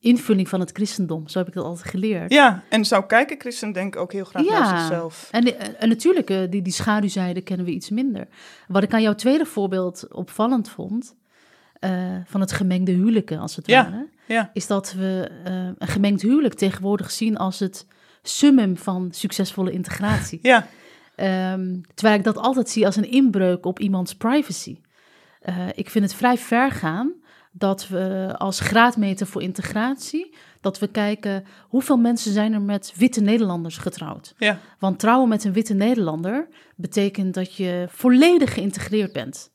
[0.00, 1.28] invulling van het christendom.
[1.28, 2.32] Zo heb ik dat altijd geleerd.
[2.32, 5.28] Ja, en zou kijken christen denk ik ook heel graag naar zichzelf.
[5.30, 8.28] En, en natuurlijk, eh, die, die schaduwzijde kennen we iets minder.
[8.68, 11.16] Wat ik aan jouw tweede voorbeeld opvallend vond,
[11.80, 14.50] uh, van het gemengde huwelijken als het ja, ware, ja.
[14.52, 17.86] is dat we uh, een gemengd huwelijk tegenwoordig zien als het
[18.22, 20.38] summum van succesvolle integratie.
[20.42, 20.66] Ja.
[21.16, 24.78] Um, terwijl ik dat altijd zie als een inbreuk op iemands privacy.
[25.48, 27.12] Uh, ik vind het vrij ver gaan
[27.52, 33.20] dat we als graadmeter voor integratie, dat we kijken hoeveel mensen zijn er met witte
[33.20, 34.34] Nederlanders getrouwd.
[34.38, 34.58] Ja.
[34.78, 39.50] Want trouwen met een witte Nederlander betekent dat je volledig geïntegreerd bent.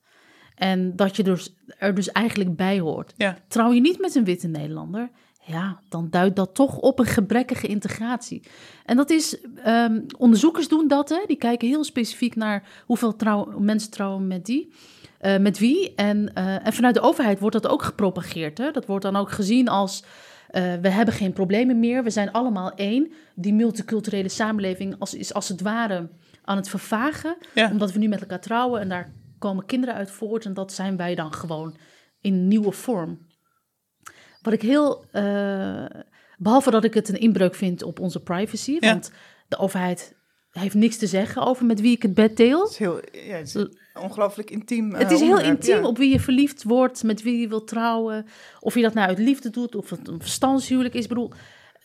[0.56, 3.14] En dat je dus, er dus eigenlijk bij hoort.
[3.18, 3.38] Ja.
[3.48, 5.10] Trouw je niet met een witte Nederlander,
[5.48, 8.44] ja, dan duidt dat toch op een gebrekkige integratie.
[8.86, 11.24] En dat is, um, onderzoekers doen dat, hè?
[11.28, 14.74] die kijken heel specifiek naar hoeveel trouw, mensen trouwen met die.
[15.22, 15.96] Uh, met wie.
[15.96, 18.58] En, uh, en vanuit de overheid wordt dat ook gepropageerd.
[18.58, 18.72] Hè?
[18.72, 22.72] Dat wordt dan ook gezien als uh, we hebben geen problemen meer, we zijn allemaal
[22.72, 23.12] één.
[23.36, 26.10] Die multiculturele samenleving als, is als het ware
[26.44, 27.72] aan het vervagen, ja.
[27.72, 30.46] omdat we nu met elkaar trouwen en daar komen kinderen uit voort.
[30.46, 31.78] En dat zijn wij dan gewoon
[32.22, 33.27] in nieuwe vorm.
[34.48, 35.06] Wat ik heel.
[35.14, 35.86] Uh,
[36.38, 38.78] behalve dat ik het een inbreuk vind op onze privacy.
[38.80, 38.92] Ja.
[38.92, 39.12] Want
[39.48, 40.16] de overheid
[40.52, 42.62] heeft niks te zeggen over met wie ik het bed deel.
[42.62, 43.66] Het is, heel, ja, het is
[44.02, 44.92] ongelooflijk intiem.
[44.92, 45.88] Uh, het is heel onderwerp, intiem ja.
[45.88, 48.26] op wie je verliefd wordt, met wie je wilt trouwen.
[48.60, 51.04] Of je dat nou uit liefde doet, of het een verstandshuwelijk is.
[51.04, 51.32] Ik bedoel,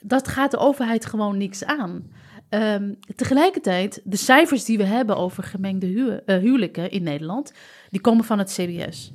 [0.01, 2.11] dat gaat de overheid gewoon niks aan.
[2.51, 7.53] Um, tegelijkertijd, de cijfers die we hebben over gemengde hu uh, huwelijken in Nederland,
[7.91, 9.13] die komen van het CBS.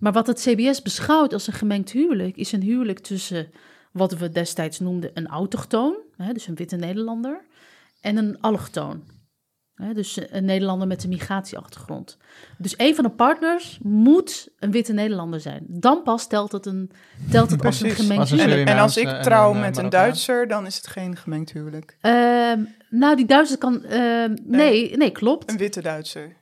[0.00, 3.50] Maar wat het CBS beschouwt als een gemengd huwelijk, is een huwelijk tussen
[3.92, 7.44] wat we destijds noemden een autochtoon, hè, dus een witte Nederlander,
[8.00, 9.02] en een allochtoon.
[9.74, 12.16] Hè, dus een Nederlander met een migratieachtergrond.
[12.58, 15.64] Dus een van de partners moet een witte Nederlander zijn.
[15.66, 16.90] Dan pas telt het, een,
[17.30, 18.68] telt het als een gemengd Als een huwelijk.
[18.68, 19.90] En, en als ik Surinaamse trouw en een, met eh, een.
[19.90, 21.96] Duitser, dan is het geen gemengd huwelijk.
[22.00, 23.84] Ehm, nou, die Duitser kan...
[23.84, 25.50] ehm, nee, nee, klopt.
[25.50, 26.36] Een witte Duitser.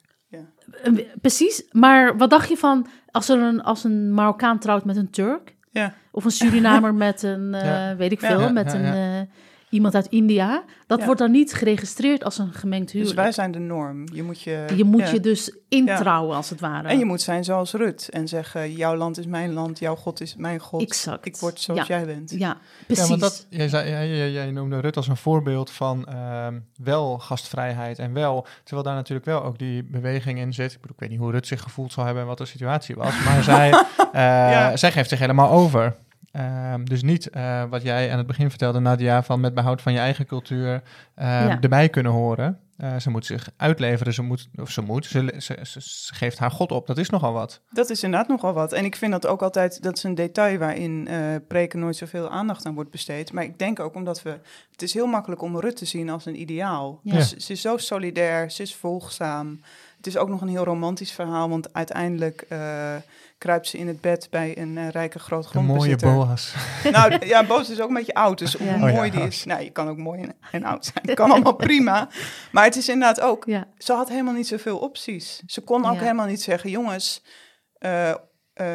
[0.82, 4.96] Een- Precies, maar wat dacht je van als er een, als een Marokkaan trouwt met
[4.96, 5.56] een Turk?
[5.70, 5.94] Ja.
[6.10, 7.96] Of een Surinamer met een, eh, Ja.
[7.96, 8.28] weet ik Ja.
[8.28, 9.20] veel, Ja, met ja, een, ja.
[9.20, 9.26] eh,
[9.70, 10.62] iemand uit India.
[10.86, 11.04] Dat Ja.
[11.04, 13.20] wordt dan niet geregistreerd als een gemengd Dus huwelijk.
[13.20, 14.04] wij zijn de norm.
[14.12, 15.10] Je moet je, je moet ja.
[15.10, 16.88] je dus introuwen, als het ware.
[16.88, 20.20] En je moet zijn zoals Rut en zeggen: jouw land is mijn land, jouw God
[20.20, 20.80] is mijn God.
[20.82, 21.26] Exact.
[21.26, 21.96] Ik word zoals Ja.
[21.96, 22.30] jij bent.
[22.30, 23.02] Ja, precies.
[23.04, 26.58] Ja, want dat, jij, zei, jij, jij, jij noemde Rut als een voorbeeld van ehm,
[26.82, 30.72] wel gastvrijheid en wel, terwijl daar natuurlijk wel ook die beweging in zit.
[30.72, 32.94] Ik, bedoel, ik weet niet hoe Rut zich gevoeld zal hebben en wat de situatie
[32.94, 33.70] was, maar zij,
[34.12, 35.96] eh, zij geeft zich helemaal over.
[36.38, 39.92] Ehm, dus niet eh, wat jij aan het begin vertelde, Nadia, van met behoud van
[39.92, 40.82] je eigen cultuur
[41.14, 41.58] ehm, Ja.
[41.60, 42.58] erbij kunnen horen.
[42.76, 46.38] Eh, ze moet zich uitleveren, ze moet, of ze moet, ze, ze, ze- ze geeft
[46.38, 46.86] haar God op.
[46.86, 47.60] Dat is nogal wat.
[47.70, 48.72] Dat is inderdaad nogal wat.
[48.72, 51.16] En ik vind dat ook altijd, dat is een detail waarin eh,
[51.48, 53.32] preken nooit zoveel aandacht aan wordt besteed.
[53.32, 54.30] Maar ik denk ook omdat we,
[54.72, 57.00] het is heel makkelijk om Rut te zien als een ideaal.
[57.02, 57.14] Ja.
[57.14, 59.60] Dus ze is zo solidair, ze is volgzaam.
[59.96, 62.94] Het is ook nog een heel romantisch verhaal, want uiteindelijk eh,
[63.38, 66.14] kruipt ze in het bed bij een eh, rijke De mooie grootgrondbezitter.
[66.14, 66.54] Boas.
[66.92, 68.68] Nou ja, Boos is ook een beetje oud, dus hoe.
[68.68, 69.44] Oh mooi ja, die is.
[69.44, 71.14] Nou, je kan ook mooi en, en oud zijn.
[71.16, 72.08] Kan allemaal prima.
[72.52, 73.64] Maar het is inderdaad ook, ja.
[73.78, 75.42] ze had helemaal niet zoveel opties.
[75.46, 76.00] Ze kon ook Ja.
[76.00, 77.22] helemaal niet zeggen, jongens,
[77.78, 78.16] eh, eh,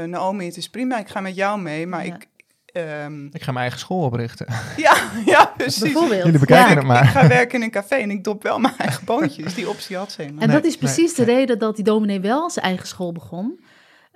[0.05, 2.15] Naomi, het is prima, ik ga met jou mee, maar Ja.
[2.15, 2.27] ik...
[2.65, 4.45] ehm, Ik ga mijn eigen school oprichten.
[4.77, 4.95] ja,
[5.25, 5.81] ja, precies.
[5.81, 6.23] Bijvoorbeeld.
[6.23, 6.75] Jullie bekijken Ja.
[6.75, 7.03] het maar.
[7.03, 9.53] Ik ga werken in een café en ik dop wel mijn eigen boontjes.
[9.53, 10.41] Die optie had ze helemaal.
[10.43, 13.11] En Nee, dat is precies nee, de reden dat die dominee wel zijn eigen school
[13.11, 13.59] begon.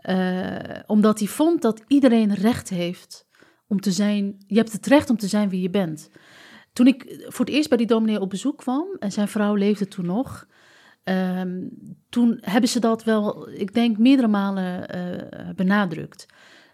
[0.07, 3.27] Eh, omdat hij vond dat iedereen recht heeft
[3.67, 4.35] om te zijn.
[4.47, 6.09] Je hebt het recht om te zijn wie je bent.
[6.73, 9.87] toen ik voor het eerst bij die dominee op bezoek kwam, en zijn vrouw leefde
[9.87, 10.47] toen nog,
[11.03, 11.67] ehm,
[12.09, 16.25] toen hebben ze dat wel, ik denk, meerdere malen eh, benadrukt.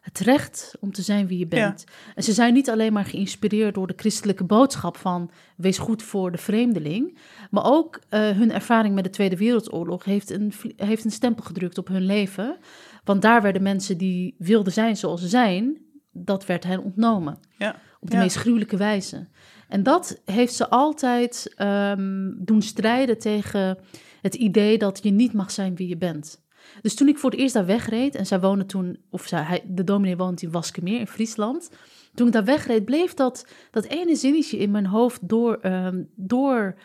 [0.02, 1.84] Het recht om te zijn wie je bent.
[2.15, 6.32] En ze zijn niet alleen maar geïnspireerd door de christelijke boodschap van wees goed voor
[6.32, 7.17] de vreemdeling,
[7.50, 11.78] maar ook eh, hun ervaring met de Tweede Wereldoorlog heeft een, heeft een stempel gedrukt
[11.78, 12.58] op hun leven.
[13.03, 15.77] Want daar werden mensen die wilden zijn zoals ze zijn,
[16.11, 17.39] dat werd hen ontnomen.
[17.57, 17.75] Ja.
[17.99, 18.21] Op de Ja.
[18.21, 19.27] meest gruwelijke wijze.
[19.67, 23.77] En dat heeft ze altijd ehm, doen strijden tegen
[24.21, 26.41] het idee dat je niet mag zijn wie je bent.
[26.81, 29.63] Dus toen ik voor het eerst daar wegreed, en zij woonde toen, of zij, hij,
[29.67, 31.69] de dominee woont in Waskemeer in Friesland.
[32.13, 36.75] Toen ik daar wegreed, bleef dat, dat ene zinnetje in mijn hoofd door, ehm, door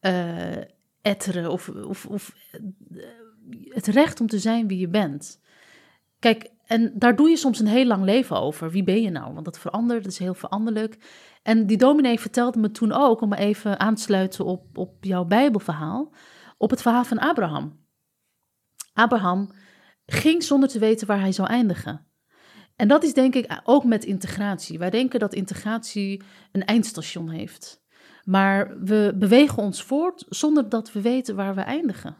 [0.00, 0.56] eh,
[1.02, 1.50] etteren.
[1.50, 2.60] Of, of, of eh,
[3.68, 5.40] het recht om te zijn wie je bent.
[6.18, 8.70] Kijk, en daar doe je soms een heel lang leven over.
[8.70, 9.32] Wie ben je nou?
[9.32, 10.98] Want dat verandert, dat is heel veranderlijk.
[11.42, 15.24] En die dominee vertelde me toen ook, om even aan te sluiten op, op jouw
[15.24, 16.12] Bijbelverhaal,
[16.56, 17.80] op het verhaal van Abraham.
[18.92, 19.50] Abraham
[20.06, 22.06] ging zonder te weten waar hij zou eindigen.
[22.76, 24.78] En dat is denk ik ook met integratie.
[24.78, 27.82] Wij denken dat integratie een eindstation heeft.
[28.24, 32.16] Maar we bewegen ons voort zonder dat we weten waar we eindigen.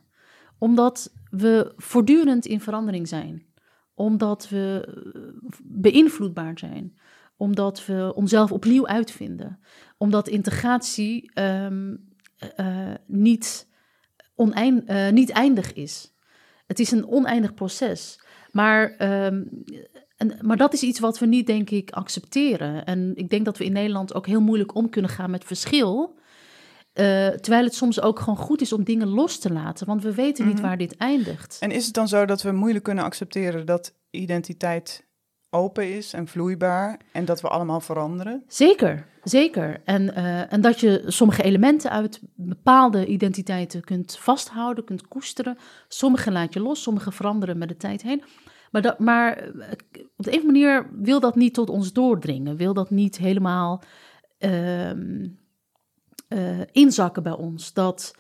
[0.59, 3.48] Omdat we voortdurend in verandering zijn.
[3.99, 5.23] Omdat we eh,
[5.63, 6.99] beïnvloedbaar zijn.
[7.37, 9.59] Omdat we onszelf opnieuw uitvinden.
[9.97, 11.95] Omdat integratie ehm,
[12.57, 13.69] eh, niet,
[14.35, 16.15] oneind, eh, niet eindig is.
[16.67, 18.21] Het is een oneindig proces.
[18.53, 19.45] Maar, ehm,
[20.41, 22.85] maar dat is iets wat we niet, denk ik, accepteren.
[22.85, 26.18] En ik denk dat we in Nederland ook heel moeilijk om kunnen gaan met verschil.
[26.99, 29.87] Eh, terwijl het soms ook gewoon goed is om dingen los te laten.
[29.87, 30.63] Want we weten niet Mhm.
[30.63, 31.57] waar dit eindigt.
[31.61, 35.07] En is het dan zo dat we moeilijk kunnen accepteren dat identiteit
[35.51, 38.43] open is en vloeibaar en dat we allemaal veranderen?
[38.47, 39.81] Zeker, zeker.
[39.85, 45.57] En, eh, en dat je sommige elementen uit bepaalde identiteiten kunt vasthouden, kunt koesteren.
[45.89, 48.23] Sommige laat je los, sommige veranderen met de tijd heen.
[48.71, 49.49] Maar, dat, maar eh,
[50.17, 52.57] op de een of andere manier wil dat niet tot ons doordringen.
[52.57, 53.83] Wil dat niet helemaal
[54.39, 55.27] ehm,
[56.29, 57.73] eh, inzakken bij ons.
[57.73, 58.15] Dat,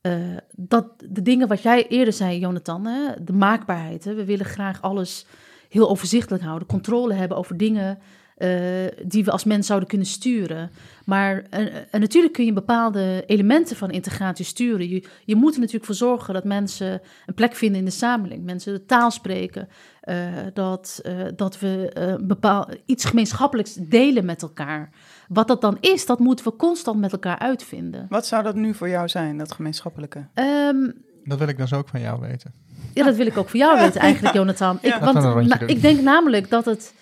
[0.00, 4.04] eh, dat de dingen wat jij eerder zei, Jonathan, hè, de maakbaarheid.
[4.04, 5.26] Hè, we willen graag alles
[5.68, 7.98] heel overzichtelijk houden, controle hebben over dingen
[9.06, 10.70] die we als mens zouden kunnen sturen.
[11.04, 14.88] Maar eh, en natuurlijk kun je bepaalde elementen van integratie sturen.
[14.88, 18.46] Je, je moet er natuurlijk voor zorgen dat mensen een plek vinden in de samenleving.
[18.46, 19.68] Mensen de taal spreken.
[20.00, 24.90] eh, dat, eh, dat we eh, bepaal, iets gemeenschappelijks delen met elkaar.
[25.28, 28.06] Wat dat dan is, dat moeten we constant met elkaar uitvinden.
[28.08, 30.26] Wat zou dat nu voor jou zijn, dat gemeenschappelijke?
[30.34, 30.90] Ehm,
[31.24, 32.52] Dat wil ik dan zo ook van jou weten.
[32.94, 34.76] ja, dat wil ik ook voor jou weten eigenlijk, Jonathan.
[34.80, 35.12] Ik, Ja.
[35.12, 36.94] Want na- ik denk namelijk dat het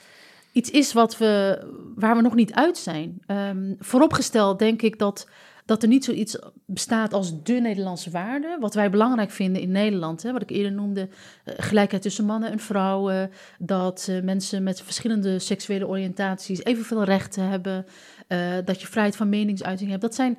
[0.58, 1.58] iets is wat we,
[1.94, 3.22] waar we nog niet uit zijn.
[3.26, 5.28] Ehm, vooropgesteld denk ik dat,
[5.64, 8.56] dat er niet zoiets bestaat als de Nederlandse waarde.
[8.60, 10.22] Wat wij belangrijk vinden in Nederland.
[10.22, 11.08] Hè, wat ik eerder noemde,
[11.44, 13.30] eh, gelijkheid tussen mannen en vrouwen.
[13.58, 17.86] Dat eh, mensen met verschillende seksuele oriëntaties evenveel rechten hebben.
[18.28, 20.02] eh, dat je vrijheid van meningsuiting hebt.
[20.02, 20.38] Dat zijn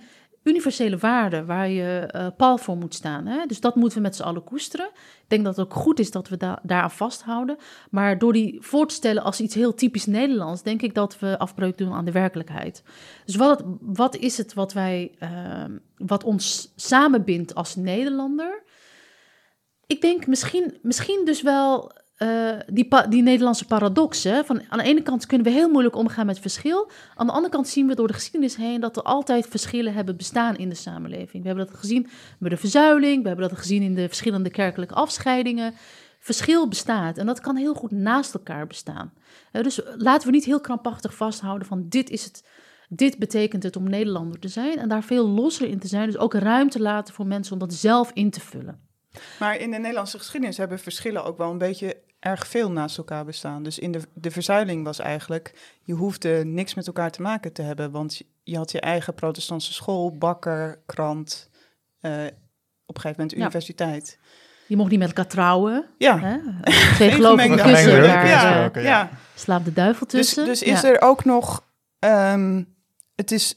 [0.49, 3.25] universele waarden waar je eh pal voor moet staan.
[3.25, 3.45] Hè?
[3.45, 4.85] Dus dat moeten we met z'n allen koesteren.
[4.95, 7.57] Ik denk dat het ook goed is dat we da daaraan vasthouden.
[7.89, 11.39] Maar door die voor te stellen als iets heel typisch Nederlands, denk ik dat we
[11.39, 12.83] afbreuk doen aan de werkelijkheid.
[13.25, 15.63] Dus wat, wat is het wat, wij, uh,
[15.97, 18.63] wat ons samenbindt als Nederlander?
[19.87, 24.21] Ik denk misschien, misschien dus wel uh, die, die Nederlandse paradox.
[24.21, 26.91] Van, aan de ene kant kunnen we heel moeilijk omgaan met verschil.
[27.15, 30.17] Aan de andere kant zien we door de geschiedenis heen dat er altijd verschillen hebben
[30.17, 31.41] bestaan in de samenleving.
[31.41, 32.07] We hebben dat gezien
[32.39, 35.73] bij de verzuiling, we hebben dat gezien in de verschillende kerkelijke afscheidingen.
[36.19, 39.13] Verschil bestaat en dat kan heel goed naast elkaar bestaan.
[39.51, 42.43] Uh, dus laten we niet heel krampachtig vasthouden van dit is het.
[42.91, 46.05] Dit betekent het om Nederlander te zijn en daar veel losser in te zijn.
[46.05, 48.87] Dus ook ruimte laten voor mensen om dat zelf in te vullen.
[49.39, 53.25] Maar in de Nederlandse geschiedenis hebben verschillen ook wel een beetje erg veel naast elkaar
[53.25, 53.63] bestaan.
[53.63, 57.61] Dus in de, de verzuiling was eigenlijk, je hoefde niks met elkaar te maken te
[57.61, 61.49] hebben, want je had je eigen protestantse school, bakker, krant,
[62.01, 62.11] uh,
[62.85, 64.17] op een gegeven moment universiteit.
[64.21, 64.27] Ja.
[64.67, 65.85] Je mocht niet met elkaar trouwen.
[65.97, 66.19] Ja.
[66.19, 66.37] Hè?
[66.95, 68.27] Twee gelovigen kussen elkaar.
[68.27, 68.81] Ja, ja.
[68.81, 69.09] ja.
[69.35, 70.45] Slaap de duivel tussen.
[70.45, 71.63] Dus, dus is er ook nog,
[71.99, 72.75] um,
[73.15, 73.55] het is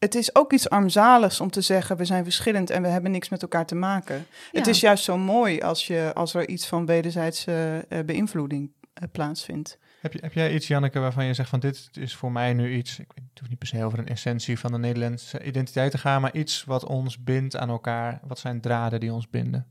[0.00, 3.28] het is ook iets armzaligs om te zeggen, we zijn verschillend en we hebben niks
[3.28, 4.16] met elkaar te maken.
[4.16, 4.58] Ja.
[4.58, 9.08] Het is juist zo mooi als, je, als er iets van wederzijdse uh, beïnvloeding uh,
[9.12, 9.78] plaatsvindt.
[10.00, 12.74] Heb, je, heb jij iets, Janneke, waarvan je zegt van dit is voor mij nu
[12.74, 15.90] iets, ik weet, het hoeft niet per se over een essentie van de Nederlandse identiteit
[15.90, 19.66] te gaan, maar iets wat ons bindt aan elkaar, wat zijn draden die ons binden?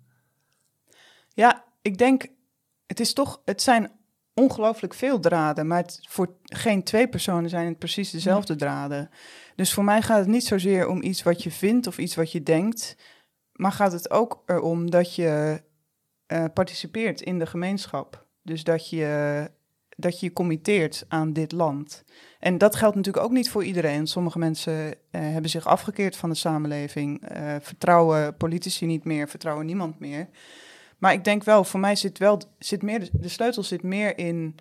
[1.33, 2.27] Ja, ik denk,
[2.85, 3.91] het is toch, het zijn
[4.39, 9.09] ongelooflijk veel draden, maar het, voor geen twee personen zijn het precies dezelfde draden.
[9.55, 12.31] Dus voor mij gaat het niet zozeer om iets wat je vindt of iets wat
[12.31, 12.95] je denkt,
[13.51, 15.61] maar gaat het ook erom dat je
[16.25, 18.27] eh, participeert in de gemeenschap.
[18.43, 19.49] Dus dat je
[19.99, 22.03] dat je je committeert aan dit land.
[22.39, 24.07] En dat geldt natuurlijk ook niet voor iedereen.
[24.07, 29.65] Sommige mensen eh, hebben zich afgekeerd van de samenleving, eh, vertrouwen politici niet meer, vertrouwen
[29.65, 30.29] niemand meer.
[30.99, 34.55] Maar ik denk wel, voor mij zit wel zit meer, de sleutel zit meer in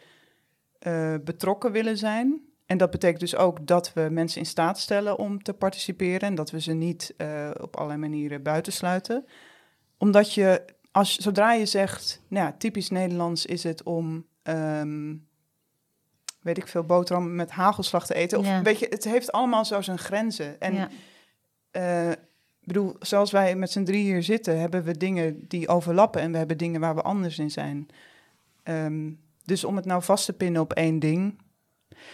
[0.87, 2.41] uh, betrokken willen zijn.
[2.67, 6.35] En dat betekent dus ook dat we mensen in staat stellen om te participeren en
[6.35, 9.25] dat we ze niet uh, op allerlei manieren buitensluiten.
[9.99, 15.27] Omdat je, als, zodra je zegt, nou ja, typisch Nederlands is het om um,
[16.41, 18.39] weet ik veel, boterham met hagelslag te eten.
[18.39, 18.63] Of Ja.
[18.63, 20.61] weet je, het heeft allemaal zo zijn grenzen.
[20.61, 20.89] En Ja.
[21.71, 22.13] eh,
[22.69, 26.39] bedoel, zoals wij met z'n drie hier zitten, hebben we dingen die overlappen en we
[26.39, 27.89] hebben dingen waar we anders in zijn.
[28.63, 29.11] Ehm,
[29.45, 31.39] dus om het nou vast te pinnen op één ding.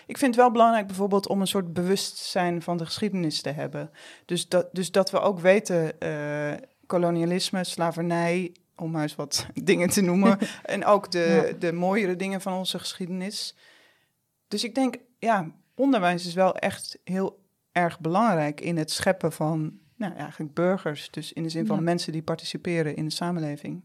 [0.07, 3.91] Ik vind het wel belangrijk bijvoorbeeld om een soort bewustzijn van de geschiedenis te hebben.
[4.25, 6.53] Dus dat, dus dat we ook weten, eh,
[6.87, 10.39] kolonialisme, slavernij, om maar eens wat dingen te noemen.
[10.63, 11.59] en ook de, Ja.
[11.59, 13.55] de mooiere dingen van onze geschiedenis.
[14.49, 19.79] Dus ik denk, ja, onderwijs is wel echt heel erg belangrijk in het scheppen van,
[19.97, 21.11] nou eigenlijk burgers.
[21.11, 21.83] Dus in de zin van Ja.
[21.83, 23.83] mensen die participeren in de samenleving.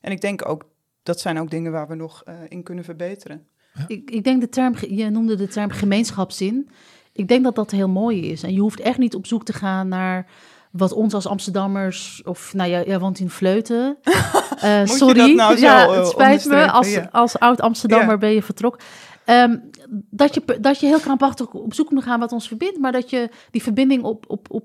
[0.00, 0.64] En ik denk ook,
[1.02, 3.46] dat zijn ook dingen waar we nog eh, in kunnen verbeteren.
[3.86, 6.68] Ik, ik denk de term, je noemde de term gemeenschapszin.
[7.12, 8.42] Ik denk dat dat heel mooi is.
[8.42, 10.26] En je hoeft echt niet op zoek te gaan naar
[10.70, 13.96] wat ons als Amsterdammers, of nou ja, jij woont in Vleuten.
[14.56, 16.70] Eh, sorry, dat nou zo, ja, eh, het spijt me.
[16.70, 17.08] Als, Ja.
[17.12, 18.16] als oud Amsterdammer Ja.
[18.18, 18.84] ben je vertrokken.
[19.24, 19.56] Ehm,
[20.10, 23.10] dat, je, dat je heel krampachtig op zoek moet gaan wat ons verbindt, maar dat
[23.10, 24.64] je die verbinding op, op, op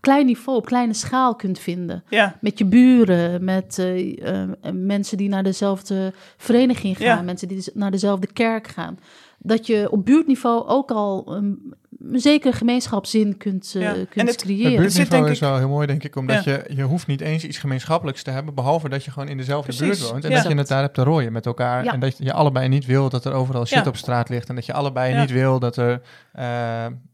[0.00, 2.04] klein niveau, op kleine schaal kunt vinden.
[2.08, 7.22] Ja, Met je buren, met eh, eh, mensen die naar dezelfde vereniging gaan, Ja.
[7.22, 8.98] mensen die naar dezelfde kerk gaan.
[9.38, 11.74] Dat je op buurtniveau ook al een,
[12.12, 13.88] een zekere gemeenschapszin kunt, eh, Ja.
[13.88, 14.62] En kunt het- Het creëren.
[14.76, 16.52] buurt- zit, buurtniveau denk is ik- wel heel mooi, denk ik, omdat Ja.
[16.52, 19.74] je, je hoeft niet eens iets gemeenschappelijks te hebben, behalve dat je gewoon in dezelfde
[19.76, 20.42] Precies, buurt woont en ja.
[20.42, 21.84] dat je het daar hebt te rooien met elkaar.
[21.84, 21.92] Ja.
[21.92, 23.88] En dat je allebei niet wil dat er overal shit Ja.
[23.88, 25.20] op straat ligt en dat je allebei Ja.
[25.20, 26.00] niet wil dat er,
[26.32, 26.44] eh,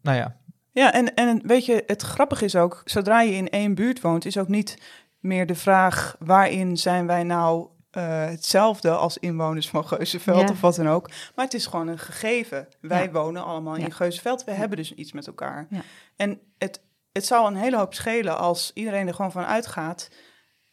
[0.02, 0.34] nou ja,
[0.74, 4.24] Ja, en, en weet je, het grappige is ook, zodra je in één buurt woont,
[4.24, 4.78] is ook niet
[5.20, 10.48] meer de vraag waarin zijn wij nou eh, hetzelfde als inwoners van Geuzenveld Ja.
[10.54, 11.08] of wat dan ook.
[11.34, 12.68] Maar het is gewoon een gegeven.
[12.80, 13.10] Wij Ja.
[13.10, 13.84] wonen allemaal Ja.
[13.84, 15.66] in Geuzenveld, we hebben dus iets met elkaar.
[15.70, 15.80] Ja.
[16.16, 16.80] En het,
[17.12, 20.08] het zou een hele hoop schelen als iedereen er gewoon van uitgaat,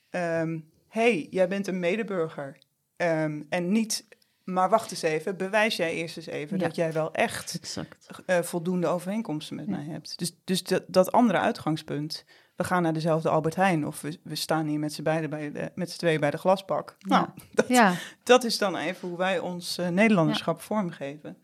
[0.09, 2.57] ehm, hey, jij bent een medeburger.
[2.97, 4.07] Ehm, en niet,
[4.53, 6.65] maar wacht eens even, bewijs jij eerst eens even Ja.
[6.65, 8.07] dat jij wel echt Exact.
[8.25, 9.71] eh, voldoende overeenkomsten met Ja.
[9.75, 10.17] mij hebt.
[10.19, 12.25] Dus, dus dat, dat andere uitgangspunt.
[12.55, 15.51] We gaan naar dezelfde Albert Heijn of we, we staan hier met z'n beiden bij
[15.51, 16.95] de, met z'n tweeën bij de glasbak.
[16.99, 17.07] Ja.
[17.15, 21.37] Nou, dat, Ja, dat is dan even hoe wij ons eh, Nederlanderschap vormgeven.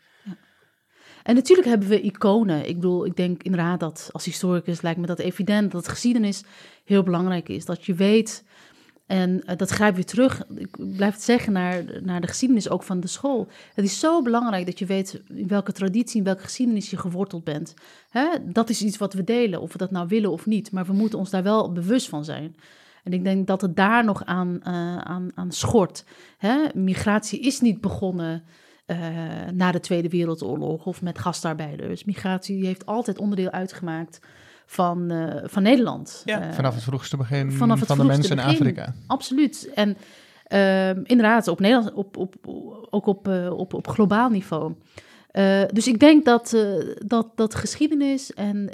[1.24, 2.68] en natuurlijk hebben we iconen.
[2.68, 6.44] Ik bedoel, ik denk inderdaad dat als historicus lijkt me dat evident dat geschiedenis
[6.86, 7.66] heel belangrijk is.
[7.66, 8.44] Dat je weet,
[9.08, 12.84] en eh, dat grijpt weer terug, ik blijf het zeggen, naar, naar de geschiedenis ook
[12.84, 13.48] van de school.
[13.74, 17.44] Het is zo belangrijk dat je weet in welke traditie, in welke geschiedenis je geworteld
[17.44, 17.74] bent.
[18.10, 18.28] Hè?
[18.44, 20.72] Dat is iets wat we delen, of we dat nou willen of niet.
[20.72, 22.56] Maar we moeten ons daar wel bewust van zijn.
[23.04, 26.06] En ik denk dat het daar nog aan, eh, aan, aan schort.
[26.38, 26.58] Hè?
[26.74, 28.44] Migratie is niet begonnen
[28.86, 28.98] eh,
[29.54, 32.04] na de Tweede Wereldoorlog of met gastarbeiders.
[32.04, 34.20] Migratie heeft altijd onderdeel uitgemaakt
[34.70, 36.22] van, eh, van Nederland.
[36.26, 36.42] Ja.
[36.42, 38.44] Eh, vanaf het vroegste begin vanaf het van de mensen in.
[38.44, 38.94] Afrika.
[39.08, 39.70] Absoluut.
[39.76, 39.98] En
[40.44, 42.36] ehm, inderdaad, op Nederland, op, op,
[42.90, 44.76] ook op, eh, op, op globaal niveau.
[45.38, 48.70] Eh, dus ik denk dat, eh, dat, dat geschiedenis en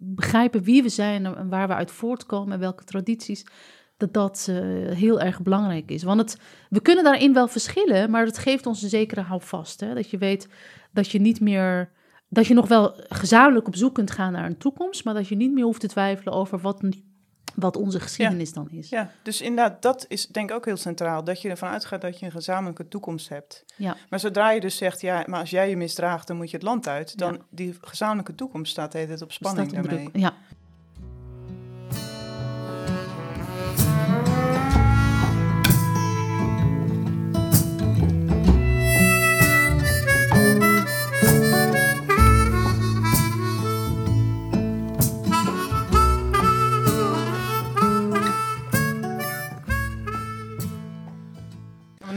[0.00, 3.46] begrijpen wie we zijn en waar we uit voortkomen en welke tradities,
[3.96, 4.56] dat dat eh,
[4.96, 6.02] heel erg belangrijk is.
[6.02, 9.80] Want het, we kunnen daarin wel verschillen, maar het geeft ons een zekere houvast.
[9.80, 9.94] Hè?
[9.94, 10.48] Dat je weet
[10.92, 11.90] dat je niet meer,
[12.34, 15.36] dat je nog wel gezamenlijk op zoek kunt gaan naar een toekomst, maar dat je
[15.36, 16.80] niet meer hoeft te twijfelen over wat,
[17.54, 18.88] wat onze geschiedenis dan is.
[18.88, 21.24] Ja, dus inderdaad, dat is denk ik ook heel centraal.
[21.24, 23.64] Dat je ervan uitgaat dat je een gezamenlijke toekomst hebt.
[23.76, 23.96] Ja.
[24.10, 26.66] Maar zodra je dus zegt, ja, maar als jij je misdraagt, dan moet je het
[26.66, 27.18] land uit.
[27.18, 27.38] Dan Ja.
[27.50, 30.08] die gezamenlijke toekomst staat de hele tijd op spanning daarmee.
[30.12, 30.34] Ja.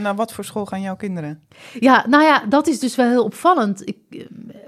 [0.08, 1.40] Naar wat voor school gaan jouw kinderen?
[1.80, 3.88] ja, nou ja, dat is dus wel heel opvallend.
[3.88, 3.96] Ik,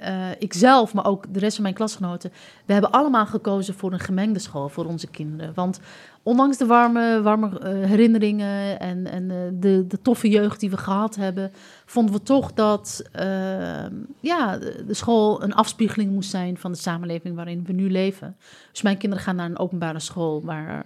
[0.00, 2.32] uh, ikzelf, maar ook de rest van mijn klasgenoten,
[2.66, 5.54] we hebben allemaal gekozen voor een gemengde school voor onze kinderen.
[5.54, 5.80] Want
[6.22, 10.76] ondanks de warme, warme uh, herinneringen en, en uh, de, de toffe jeugd die we
[10.76, 11.52] gehad hebben,
[11.84, 17.36] vonden we toch dat ehm, ja, de, school een afspiegeling moest zijn van de samenleving
[17.36, 18.36] waarin we nu leven.
[18.70, 20.84] Dus mijn kinderen gaan naar een openbare school waar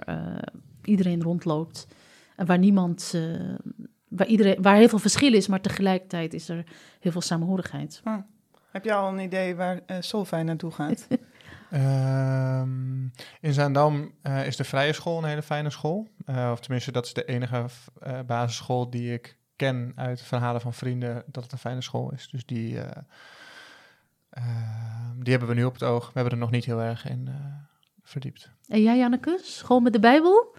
[0.84, 1.86] iedereen rondloopt
[2.36, 3.14] en waar niemand
[4.16, 6.64] waar, iedereen, waar heel veel verschil is, maar tegelijkertijd is er
[7.00, 8.00] heel veel samenhorigheid.
[8.04, 8.20] Hm.
[8.70, 11.08] Heb je al een idee waar uh, Solvay naartoe gaat?
[11.72, 16.08] um, in Zaandam uh, is de vrije school een hele fijne school.
[16.26, 17.66] Uh, of tenminste, dat is de enige
[18.26, 22.28] basisschool die ik ken uit verhalen van vrienden dat het een fijne school is.
[22.28, 22.78] Dus die,
[24.30, 26.06] ehm, die hebben we nu op het oog.
[26.06, 27.28] We hebben er nog niet heel erg in
[28.02, 28.50] verdiept.
[28.68, 29.40] En jij, Janneke?
[29.42, 30.53] School met de Bijbel?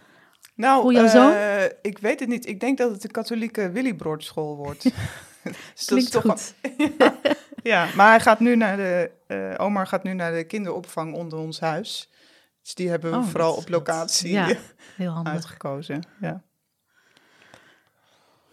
[0.56, 2.48] Nou, uh, ik weet het niet.
[2.48, 4.84] Ik denk dat het de katholieke Willybroordschool wordt.
[5.74, 6.54] dus Klinkt toch goed.
[7.64, 11.40] ja, maar hij gaat nu naar de, uh, Omar gaat nu naar de kinderopvang onder
[11.40, 12.10] ons huis.
[12.62, 14.48] Dus die hebben we oh, vooral op locatie ja,
[14.96, 15.34] heel handig.
[15.34, 16.04] uitgekozen.
[16.22, 16.42] Ja.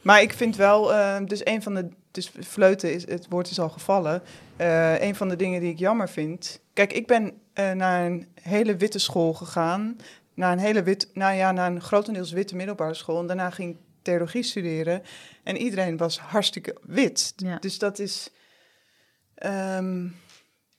[0.01, 3.61] Maar ik vind wel, uh, dus een van de, dus fleuten is, het woord is
[3.61, 4.23] al gevallen.
[4.61, 6.61] Uh, een van de dingen die ik jammer vind.
[6.73, 9.97] Kijk, ik ben naar een hele witte school gegaan
[10.35, 13.21] naar een hele wit, nou ja, naar een grotendeels witte middelbare school.
[13.21, 15.03] En daarna ging ik theologie studeren.
[15.43, 17.35] En iedereen was hartstikke wit.
[17.61, 18.31] Dus dat is.
[19.35, 20.09] Ehm,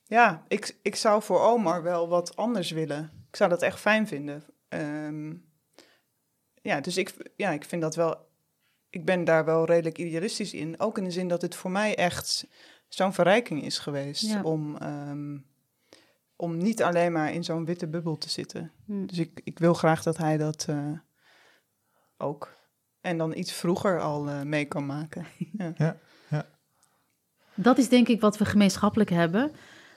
[0.06, 3.12] ja, ik, ik zou voor Omar wel wat anders willen.
[3.30, 4.44] Ik zou dat echt fijn vinden.
[4.70, 5.34] Ehm,
[6.62, 8.32] ja, dus ik, ja, ik vind dat wel.
[8.90, 10.80] Ik ben daar wel redelijk idealistisch in.
[10.80, 12.48] Ook in de zin dat het voor mij echt
[12.88, 14.78] zo'n verrijking is geweest om.
[14.78, 15.38] Ehm,
[16.44, 18.72] om niet alleen maar in zo'n witte bubbel te zitten.
[18.86, 19.08] Hmm.
[19.08, 20.92] Dus ik, ik wil graag dat hij dat uh,
[22.18, 22.56] ook.
[23.02, 25.26] En dan iets vroeger al uh, mee kan maken.
[25.58, 25.74] ja.
[25.78, 25.98] ja.
[26.30, 26.46] Ja,
[27.56, 29.52] Dat is denk ik wat we gemeenschappelijk hebben.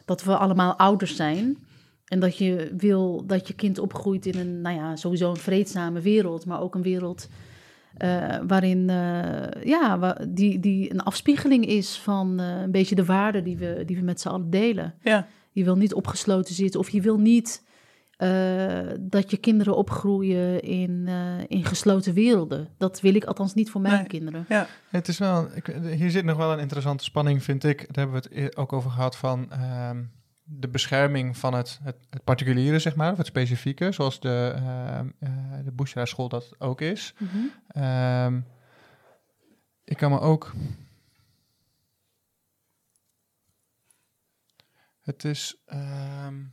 [0.05, 1.67] Dat we allemaal ouders zijn.
[2.05, 6.01] En dat je wil dat je kind opgroeit in een, nou ja, sowieso een vreedzame
[6.01, 6.47] wereld.
[6.47, 7.29] Maar ook een wereld
[7.99, 8.89] uh, waarin,
[9.63, 14.03] ja, die, die een afspiegeling is van een beetje de waarden die we, die we
[14.03, 14.95] met z'n allen delen.
[15.03, 15.27] Ja.
[15.57, 17.63] Je wil niet opgesloten zitten of je wil niet
[18.19, 22.69] uh, dat je kinderen opgroeien in, uh, in gesloten werelden.
[22.79, 24.45] Dat wil ik althans niet voor mijn kinderen.
[24.49, 24.67] Ja.
[24.91, 27.79] Het is wel, ik, hier zit nog wel een interessante spanning, vind ik.
[27.79, 29.91] Daar hebben we het ook over gehad van uh,
[30.43, 35.07] de bescherming van het, het, het, particuliere, zeg maar, of het specifieke, zoals de, ehm,
[35.19, 35.31] eh,
[35.65, 37.15] de Bushra school dat ook is.
[37.19, 38.45] Mm -hmm.
[39.85, 40.53] ik kan me ook
[45.07, 45.57] Het is.
[45.73, 46.53] Um,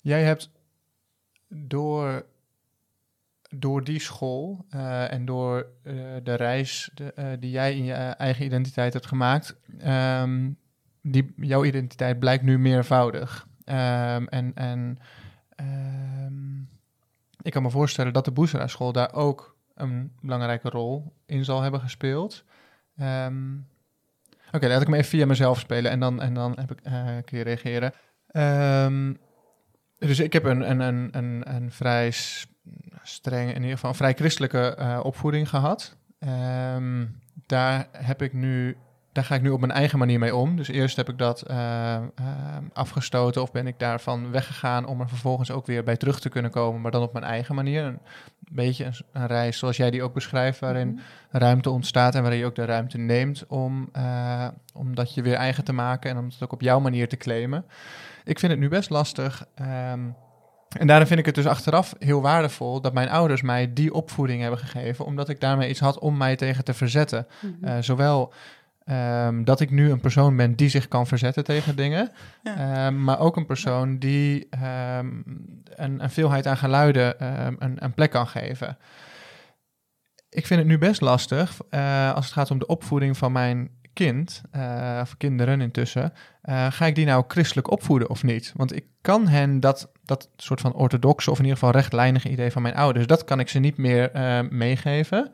[0.00, 0.50] jij hebt
[1.48, 2.26] door,
[3.48, 7.92] door die school uh, en door uh, de reis de, uh, die jij in je
[7.92, 10.58] eigen identiteit hebt gemaakt, um,
[11.02, 13.48] die, jouw identiteit blijkt nu meervoudig.
[13.64, 14.98] Um, en en
[17.42, 21.60] ik kan me voorstellen dat de Boezera school daar ook een belangrijke rol in zal
[21.60, 22.44] hebben gespeeld.
[23.00, 23.66] Um,
[24.52, 27.16] Oké, laat ik hem even via mezelf spelen en dan, en dan heb ik, uh,
[27.24, 27.92] kun je reageren.
[28.84, 29.18] Um,
[29.98, 32.12] dus ik heb een, een, een, een, een vrij
[33.02, 35.96] streng, in ieder geval een vrij christelijke uh, opvoeding gehad.
[36.74, 38.76] Um, daar heb ik nu
[39.18, 40.56] daar ga ik nu op mijn eigen manier mee om.
[40.56, 42.26] Dus eerst heb ik dat uh, uh,
[42.72, 46.50] afgestoten of ben ik daarvan weggegaan om er vervolgens ook weer bij terug te kunnen
[46.50, 47.84] komen, maar dan op mijn eigen manier.
[47.84, 47.98] Een
[48.50, 50.98] beetje een, een reis zoals jij die ook beschrijft, waarin mm
[51.30, 55.34] ruimte ontstaat en waarin je ook de ruimte neemt om, uh, om dat je weer
[55.34, 57.64] eigen te maken en om het ook op jouw manier te claimen.
[58.24, 59.46] Ik vind het nu best lastig.
[59.92, 60.16] Um,
[60.68, 64.40] en daarom vind ik het dus achteraf heel waardevol dat mijn ouders mij die opvoeding
[64.40, 67.26] hebben gegeven, omdat ik daarmee iets had om mij tegen te verzetten.
[67.40, 67.82] Mm -hmm.
[67.82, 68.32] zowel
[68.90, 72.10] Um, dat ik nu een persoon ben die zich kan verzetten tegen dingen.
[72.42, 72.86] Ja.
[72.86, 75.24] Um, maar ook een persoon die um,
[75.64, 77.24] een, een, veelheid aan geluiden
[77.64, 78.78] een, een, plek kan geven.
[80.30, 83.70] Ik vind het nu best lastig uh, als het gaat om de opvoeding van mijn
[83.92, 86.12] kind, uh, of kinderen intussen.
[86.44, 88.52] Uh, ga ik die nou christelijk opvoeden of niet?
[88.56, 92.50] Want ik kan hen dat, dat soort van orthodoxe of in ieder geval rechtlijnige idee
[92.50, 94.10] van mijn ouders, dat kan ik ze niet meer
[94.50, 95.30] meegeven.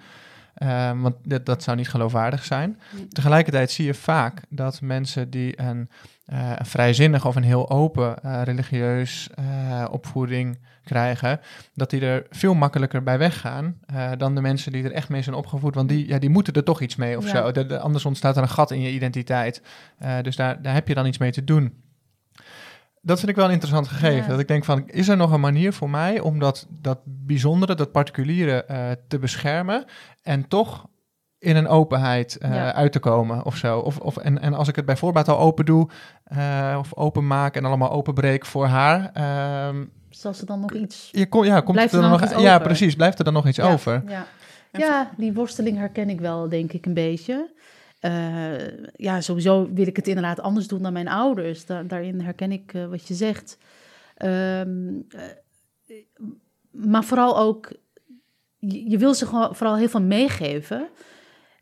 [0.62, 2.80] Um, want dat, dat, zou niet geloofwaardig zijn.
[3.09, 5.90] Tegelijkertijd zie je vaak dat mensen die een,
[6.32, 11.40] uh, een vrijzinnig of een heel open uh, religieus uh, opvoeding krijgen,
[11.74, 13.78] dat die er veel makkelijker bij weggaan
[14.16, 15.74] dan de mensen die er echt mee zijn opgevoed.
[15.74, 17.30] Want die, ja, die moeten er toch iets mee of ja.
[17.30, 17.52] zo.
[17.52, 19.62] De, de, anders ontstaat er een gat in je identiteit.
[20.22, 21.82] dus daar, daar heb je dan iets mee te doen.
[23.05, 24.22] Dat vind ik wel een interessant gegeven.
[24.22, 24.28] Ja.
[24.28, 27.74] Dat ik denk van, is er nog een manier voor mij om dat, dat bijzondere,
[27.74, 29.84] dat particuliere eh, te beschermen
[30.22, 30.86] en toch
[31.38, 32.74] in een openheid eh, Ja.
[32.74, 33.78] uit te komen of zo?
[33.78, 35.88] Of, of, en, en als ik het bij voorbaat al open doe
[36.24, 41.09] eh, of open maak en allemaal openbreek voor haar, ehm, Zal ze dan nog iets...
[41.12, 43.24] je kom, ja, komt Blijft er dan dan nog, nog iets ja, precies, blijft er
[43.24, 44.02] dan nog iets Ja, over?
[44.07, 44.26] Ja.
[44.72, 47.50] Ja, die worsteling herken ik wel, denk ik, een beetje.
[48.05, 51.66] Eh, ja, sowieso wil ik het inderdaad anders doen dan mijn ouders.
[51.66, 53.59] Daar, daarin herken ik eh, wat je zegt.
[54.14, 55.96] Ehm, eh,
[56.70, 57.72] maar vooral ook,
[58.59, 60.88] je, je wil ze gewoon vooral heel veel meegeven.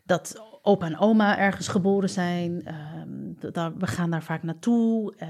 [0.05, 2.61] Dat opa en oma ergens geboren zijn.
[2.65, 5.13] ehm, dat- daar, we gaan daar vaak naartoe.
[5.17, 5.29] eh,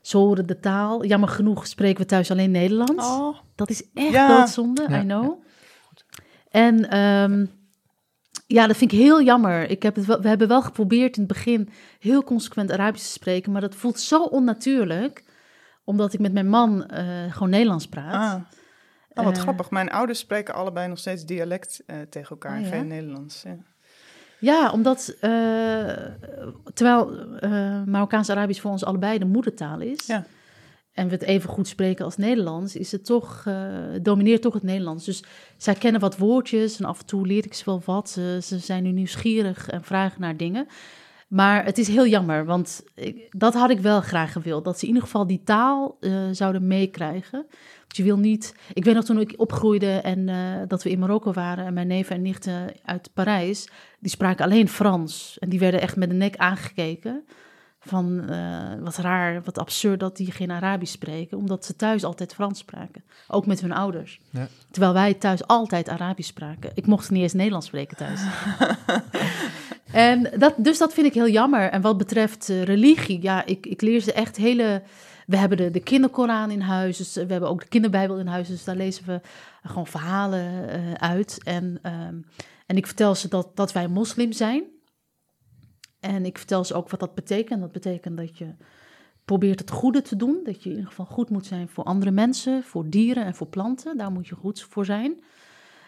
[0.00, 1.04] ze horen de taal.
[1.04, 3.06] Jammer genoeg spreken we thuis alleen Nederlands.
[3.06, 4.38] Oh, Dat is echt Ja.
[4.38, 5.42] doodzonde, Ja, I know.
[6.50, 7.46] En ehm,
[8.50, 9.70] ja, dat vind ik heel jammer.
[9.70, 11.68] Ik heb het wel, we hebben wel geprobeerd in het begin
[12.00, 15.24] heel consequent Arabisch te spreken, maar dat voelt zo onnatuurlijk,
[15.84, 18.14] omdat ik met mijn man eh, gewoon Nederlands praat.
[18.34, 18.40] ah.
[19.14, 19.70] Oh, wat Eh, grappig.
[19.70, 22.68] Mijn ouders spreken allebei nog steeds dialect eh, tegen elkaar, Oh, ja?
[22.70, 23.42] geen Nederlands.
[23.42, 23.56] Ja.
[24.40, 25.16] Ja, omdat
[26.74, 27.26] terwijl
[27.86, 30.06] Marokkaans-Arabisch voor ons allebei de moedertaal is.
[30.06, 30.24] Ja.
[30.98, 33.54] En we het even goed spreken als Nederlands, is het toch, eh,
[34.02, 35.04] domineert toch het Nederlands.
[35.04, 35.22] Dus
[35.56, 38.10] zij kennen wat woordjes en af en toe leer ik ze wel wat.
[38.10, 40.66] Ze, zijn nu nieuwsgierig en vragen naar dingen.
[41.28, 42.82] Maar het is heel jammer, want
[43.30, 44.64] dat had ik wel graag gewild.
[44.64, 47.46] Dat ze in ieder geval die taal eh, zouden meekrijgen.
[47.80, 48.54] Want je wil niet...
[48.72, 50.36] Ik weet nog toen ik opgroeide en eh,
[50.68, 51.66] dat we in Marokko waren...
[51.66, 53.68] en mijn neven en nichten uit Parijs...
[53.98, 55.36] die spraken alleen Frans.
[55.38, 57.24] En die werden echt met de nek aangekeken.
[57.88, 61.38] Van eh, wat raar, wat absurd dat die geen Arabisch spreken.
[61.38, 63.02] Omdat ze thuis altijd Frans spraken.
[63.28, 64.20] Ook met hun ouders.
[64.30, 64.48] Ja.
[64.70, 66.70] Terwijl wij thuis altijd Arabisch spraken.
[66.74, 68.20] Ik mocht niet eens Nederlands spreken thuis.
[69.92, 71.70] en dat, dus dat vind ik heel jammer.
[71.70, 74.82] En wat betreft eh, religie, ja, ik, ik leer ze echt hele...
[75.26, 78.48] We hebben de, de kinderkoran in huis, dus we hebben ook de kinderbijbel in huis.
[78.48, 79.20] Dus daar lezen we
[79.62, 81.38] gewoon verhalen eh, uit.
[81.44, 82.14] En, ehm,
[82.66, 84.62] en ik vertel ze dat, dat wij moslim zijn.
[86.00, 87.60] En ik vertel ze ook wat dat betekent.
[87.60, 88.46] Dat betekent dat je
[89.24, 90.40] probeert het goede te doen.
[90.44, 93.46] Dat je in ieder geval goed moet zijn voor andere mensen, voor dieren en voor
[93.46, 93.96] planten.
[93.96, 95.20] Daar moet je goed voor zijn.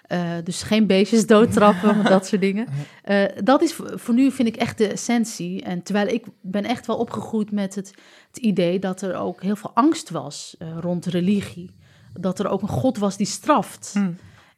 [0.03, 2.67] Eh, dus geen beestjes doodtrappen, dat soort dingen.
[3.03, 5.63] Eh, dat is voor, nu, vind ik, echt de essentie.
[5.63, 7.95] En terwijl ik ben echt wel opgegroeid met het,
[8.27, 11.71] het idee dat er ook heel veel angst was eh, rond religie.
[12.13, 13.91] Dat er ook een God was die straft.
[13.93, 14.11] Hm.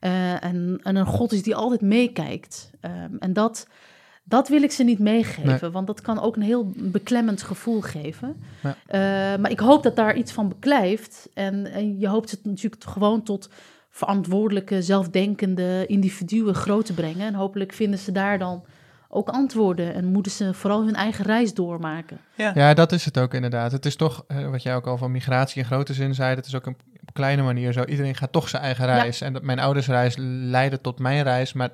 [0.03, 2.70] Eh, en, en een God is die altijd meekijkt.
[2.80, 3.66] Ehm, en dat,
[4.24, 8.36] dat wil ik ze niet meegeven, want dat kan ook een heel beklemmend gevoel geven.
[8.62, 8.76] Ja.
[8.86, 11.28] Eh, maar ik hoop dat daar iets van beklijft.
[11.34, 13.48] En, en je hoopt het natuurlijk gewoon tot
[13.90, 17.26] verantwoordelijke, zelfdenkende individuen groot te brengen.
[17.26, 18.64] En hopelijk vinden ze daar dan
[19.08, 22.18] ook antwoorden en moeten ze vooral hun eigen reis doormaken.
[22.34, 22.52] Ja.
[22.54, 23.72] Ja, dat is het ook inderdaad.
[23.72, 26.46] Het is toch, eh, wat jij ook al van migratie in grote zin zei, dat
[26.46, 27.84] is ook een, op kleine manier zo.
[27.84, 29.20] Iedereen gaat toch zijn eigen reis.
[29.20, 31.70] En dat mijn ouders reis leidde tot mijn reis, maar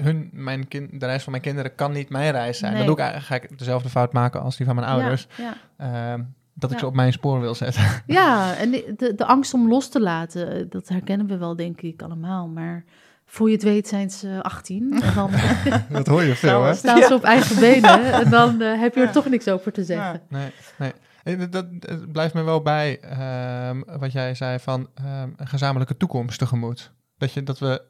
[0.00, 2.72] hun, mijn kind, de reis van mijn kinderen kan niet mijn reis zijn.
[2.72, 2.86] Nee.
[2.86, 5.26] Dan doe ik eigenlijk, ga ik dezelfde fout maken als die van mijn ouders.
[5.36, 6.12] Ja, ja.
[6.12, 6.22] Ehm,
[6.58, 7.82] dat ik ze op mijn spoor wil zetten.
[8.06, 11.80] Ja, en de, de, angst om los te laten, eh, dat herkennen we wel, denk
[11.80, 12.48] ik, allemaal.
[12.48, 12.84] Maar
[13.24, 15.30] voor je het weet zijn ze 18 en dan
[15.88, 16.74] dat hoor je veel, hè?
[16.74, 19.84] staan ze op eigen benen en dan eh, heb je er toch niks over te
[19.84, 20.22] zeggen.
[20.28, 20.92] Nee, nee.
[21.22, 25.96] Eh, Dat, dat, blijft me wel bij ehm, wat jij zei van ehm, een gezamenlijke
[25.96, 26.92] toekomst tegemoet.
[27.18, 27.82] Dat, je, dat we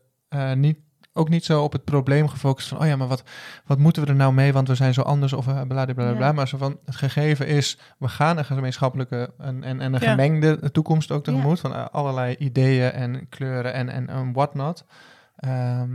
[0.55, 0.79] niet,
[1.17, 3.23] ook niet zo op het probleem gefocust van, oh ja, maar wat,
[3.67, 5.95] wat moeten we er nou mee, want we zijn zo anders of uh, bla, bla,
[5.95, 6.27] bla, bla.
[6.27, 6.33] Ja.
[6.33, 10.11] Maar zo van, het gegeven is, we gaan een gemeenschappelijke en, en, en een Ja.
[10.11, 14.85] gemengde toekomst ook tegemoet van eh, allerlei ideeën en kleuren en, en, en whatnot.
[15.37, 15.91] Ehm,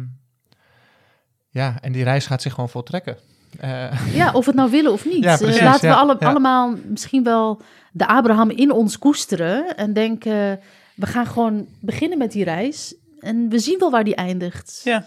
[1.49, 3.17] ja, en die reis gaat zich gewoon voltrekken.
[3.59, 5.23] Eh, Ja, of we het nou willen of niet.
[5.23, 7.61] Ja, laten we alle, allemaal misschien wel
[7.91, 10.59] de Abraham in ons koesteren en denken,
[10.95, 14.81] we gaan gewoon beginnen met die reis en we zien wel waar die eindigt.
[14.83, 15.05] Ja.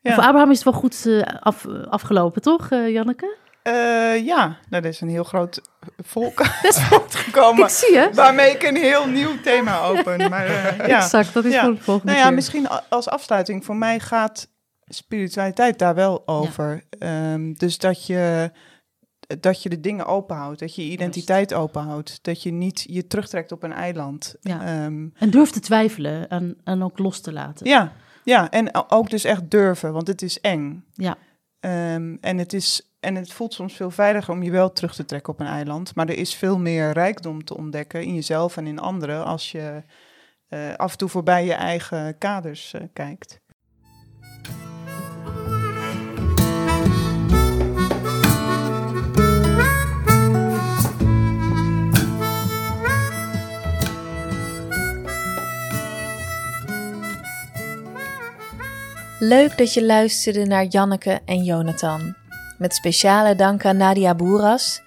[0.00, 0.14] Ja.
[0.14, 3.36] Voor Abraham is het wel goed eh, af, afgelopen, toch, eh, Janneke?
[3.62, 5.60] Eh, ja, nou, er is een heel groot
[5.98, 6.40] volk
[6.90, 7.64] uitgekomen.
[7.64, 8.10] Ik zie je.
[8.12, 10.30] Waarmee ik een heel nieuw thema open.
[10.30, 10.96] Maar eh, ja.
[11.02, 11.64] Exact, dat is Ja.
[11.64, 12.34] voor de volgende Nou ja, keer.
[12.34, 13.64] misschien als afsluiting.
[13.64, 14.48] Voor mij gaat
[14.84, 16.82] spiritualiteit daar wel over.
[16.98, 18.50] Ehm, dus dat je,
[19.40, 20.60] dat je de dingen openhoudt.
[20.60, 22.18] Dat je je identiteit openhoudt.
[22.22, 24.34] Dat je niet je terugtrekt op een eiland.
[24.40, 24.60] Ja.
[24.60, 27.66] Ehm, En durf te twijfelen en, en ook los te laten.
[27.66, 27.92] ja,
[28.24, 30.84] ja, en ook dus echt durven, want het is eng.
[30.92, 31.16] Ja.
[31.60, 35.04] Ehm, en, het is, en het voelt soms veel veiliger om je wel terug te
[35.04, 35.94] trekken op een eiland.
[35.94, 39.82] Maar er is veel meer rijkdom te ontdekken in jezelf en in anderen als je
[40.48, 43.40] eh, af en toe voorbij je eigen kaders eh, kijkt.
[59.24, 62.14] Leuk dat je luisterde naar Janneke en Jonathan.
[62.58, 64.82] Met speciale dank aan Nadia Boeras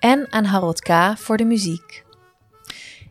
[0.00, 0.90] en aan Harold K.
[1.16, 2.04] voor de muziek.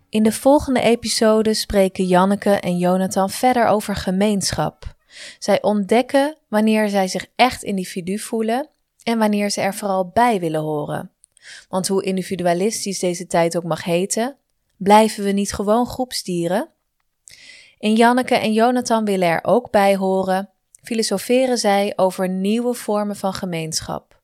[0.09, 4.95] In de volgende episode spreken Janneke en Jonathan verder over gemeenschap.
[5.39, 8.69] Zij ontdekken wanneer zij zich echt individu voelen
[9.03, 11.11] en wanneer ze er vooral bij willen horen.
[11.69, 14.37] Want hoe individualistisch deze tijd ook mag heten,
[14.77, 16.69] blijven we niet gewoon groepsdieren?
[17.79, 20.49] In Janneke en Jonathan willen er ook bij horen,
[20.89, 24.21] filosoferen zij over nieuwe vormen van gemeenschap.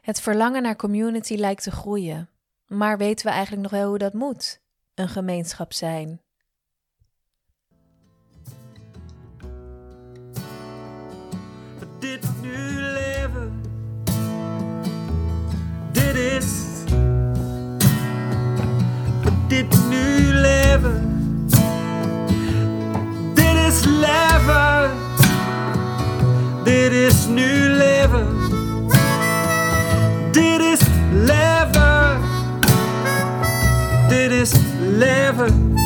[0.00, 2.28] Het verlangen naar community lijkt te groeien,
[2.66, 4.60] maar weten we eigenlijk nog wel hoe dat moet?
[4.94, 6.20] Een gemeenschap zijn.
[11.98, 13.60] dit nu leven?
[15.92, 16.66] Dit is.
[19.48, 19.88] Dit
[20.32, 21.18] leven.
[23.34, 25.07] Dit is leven.
[26.68, 28.26] Dit is nu leven.
[30.30, 30.80] Dit is
[31.12, 32.20] leven.
[34.08, 35.77] Dit is leven.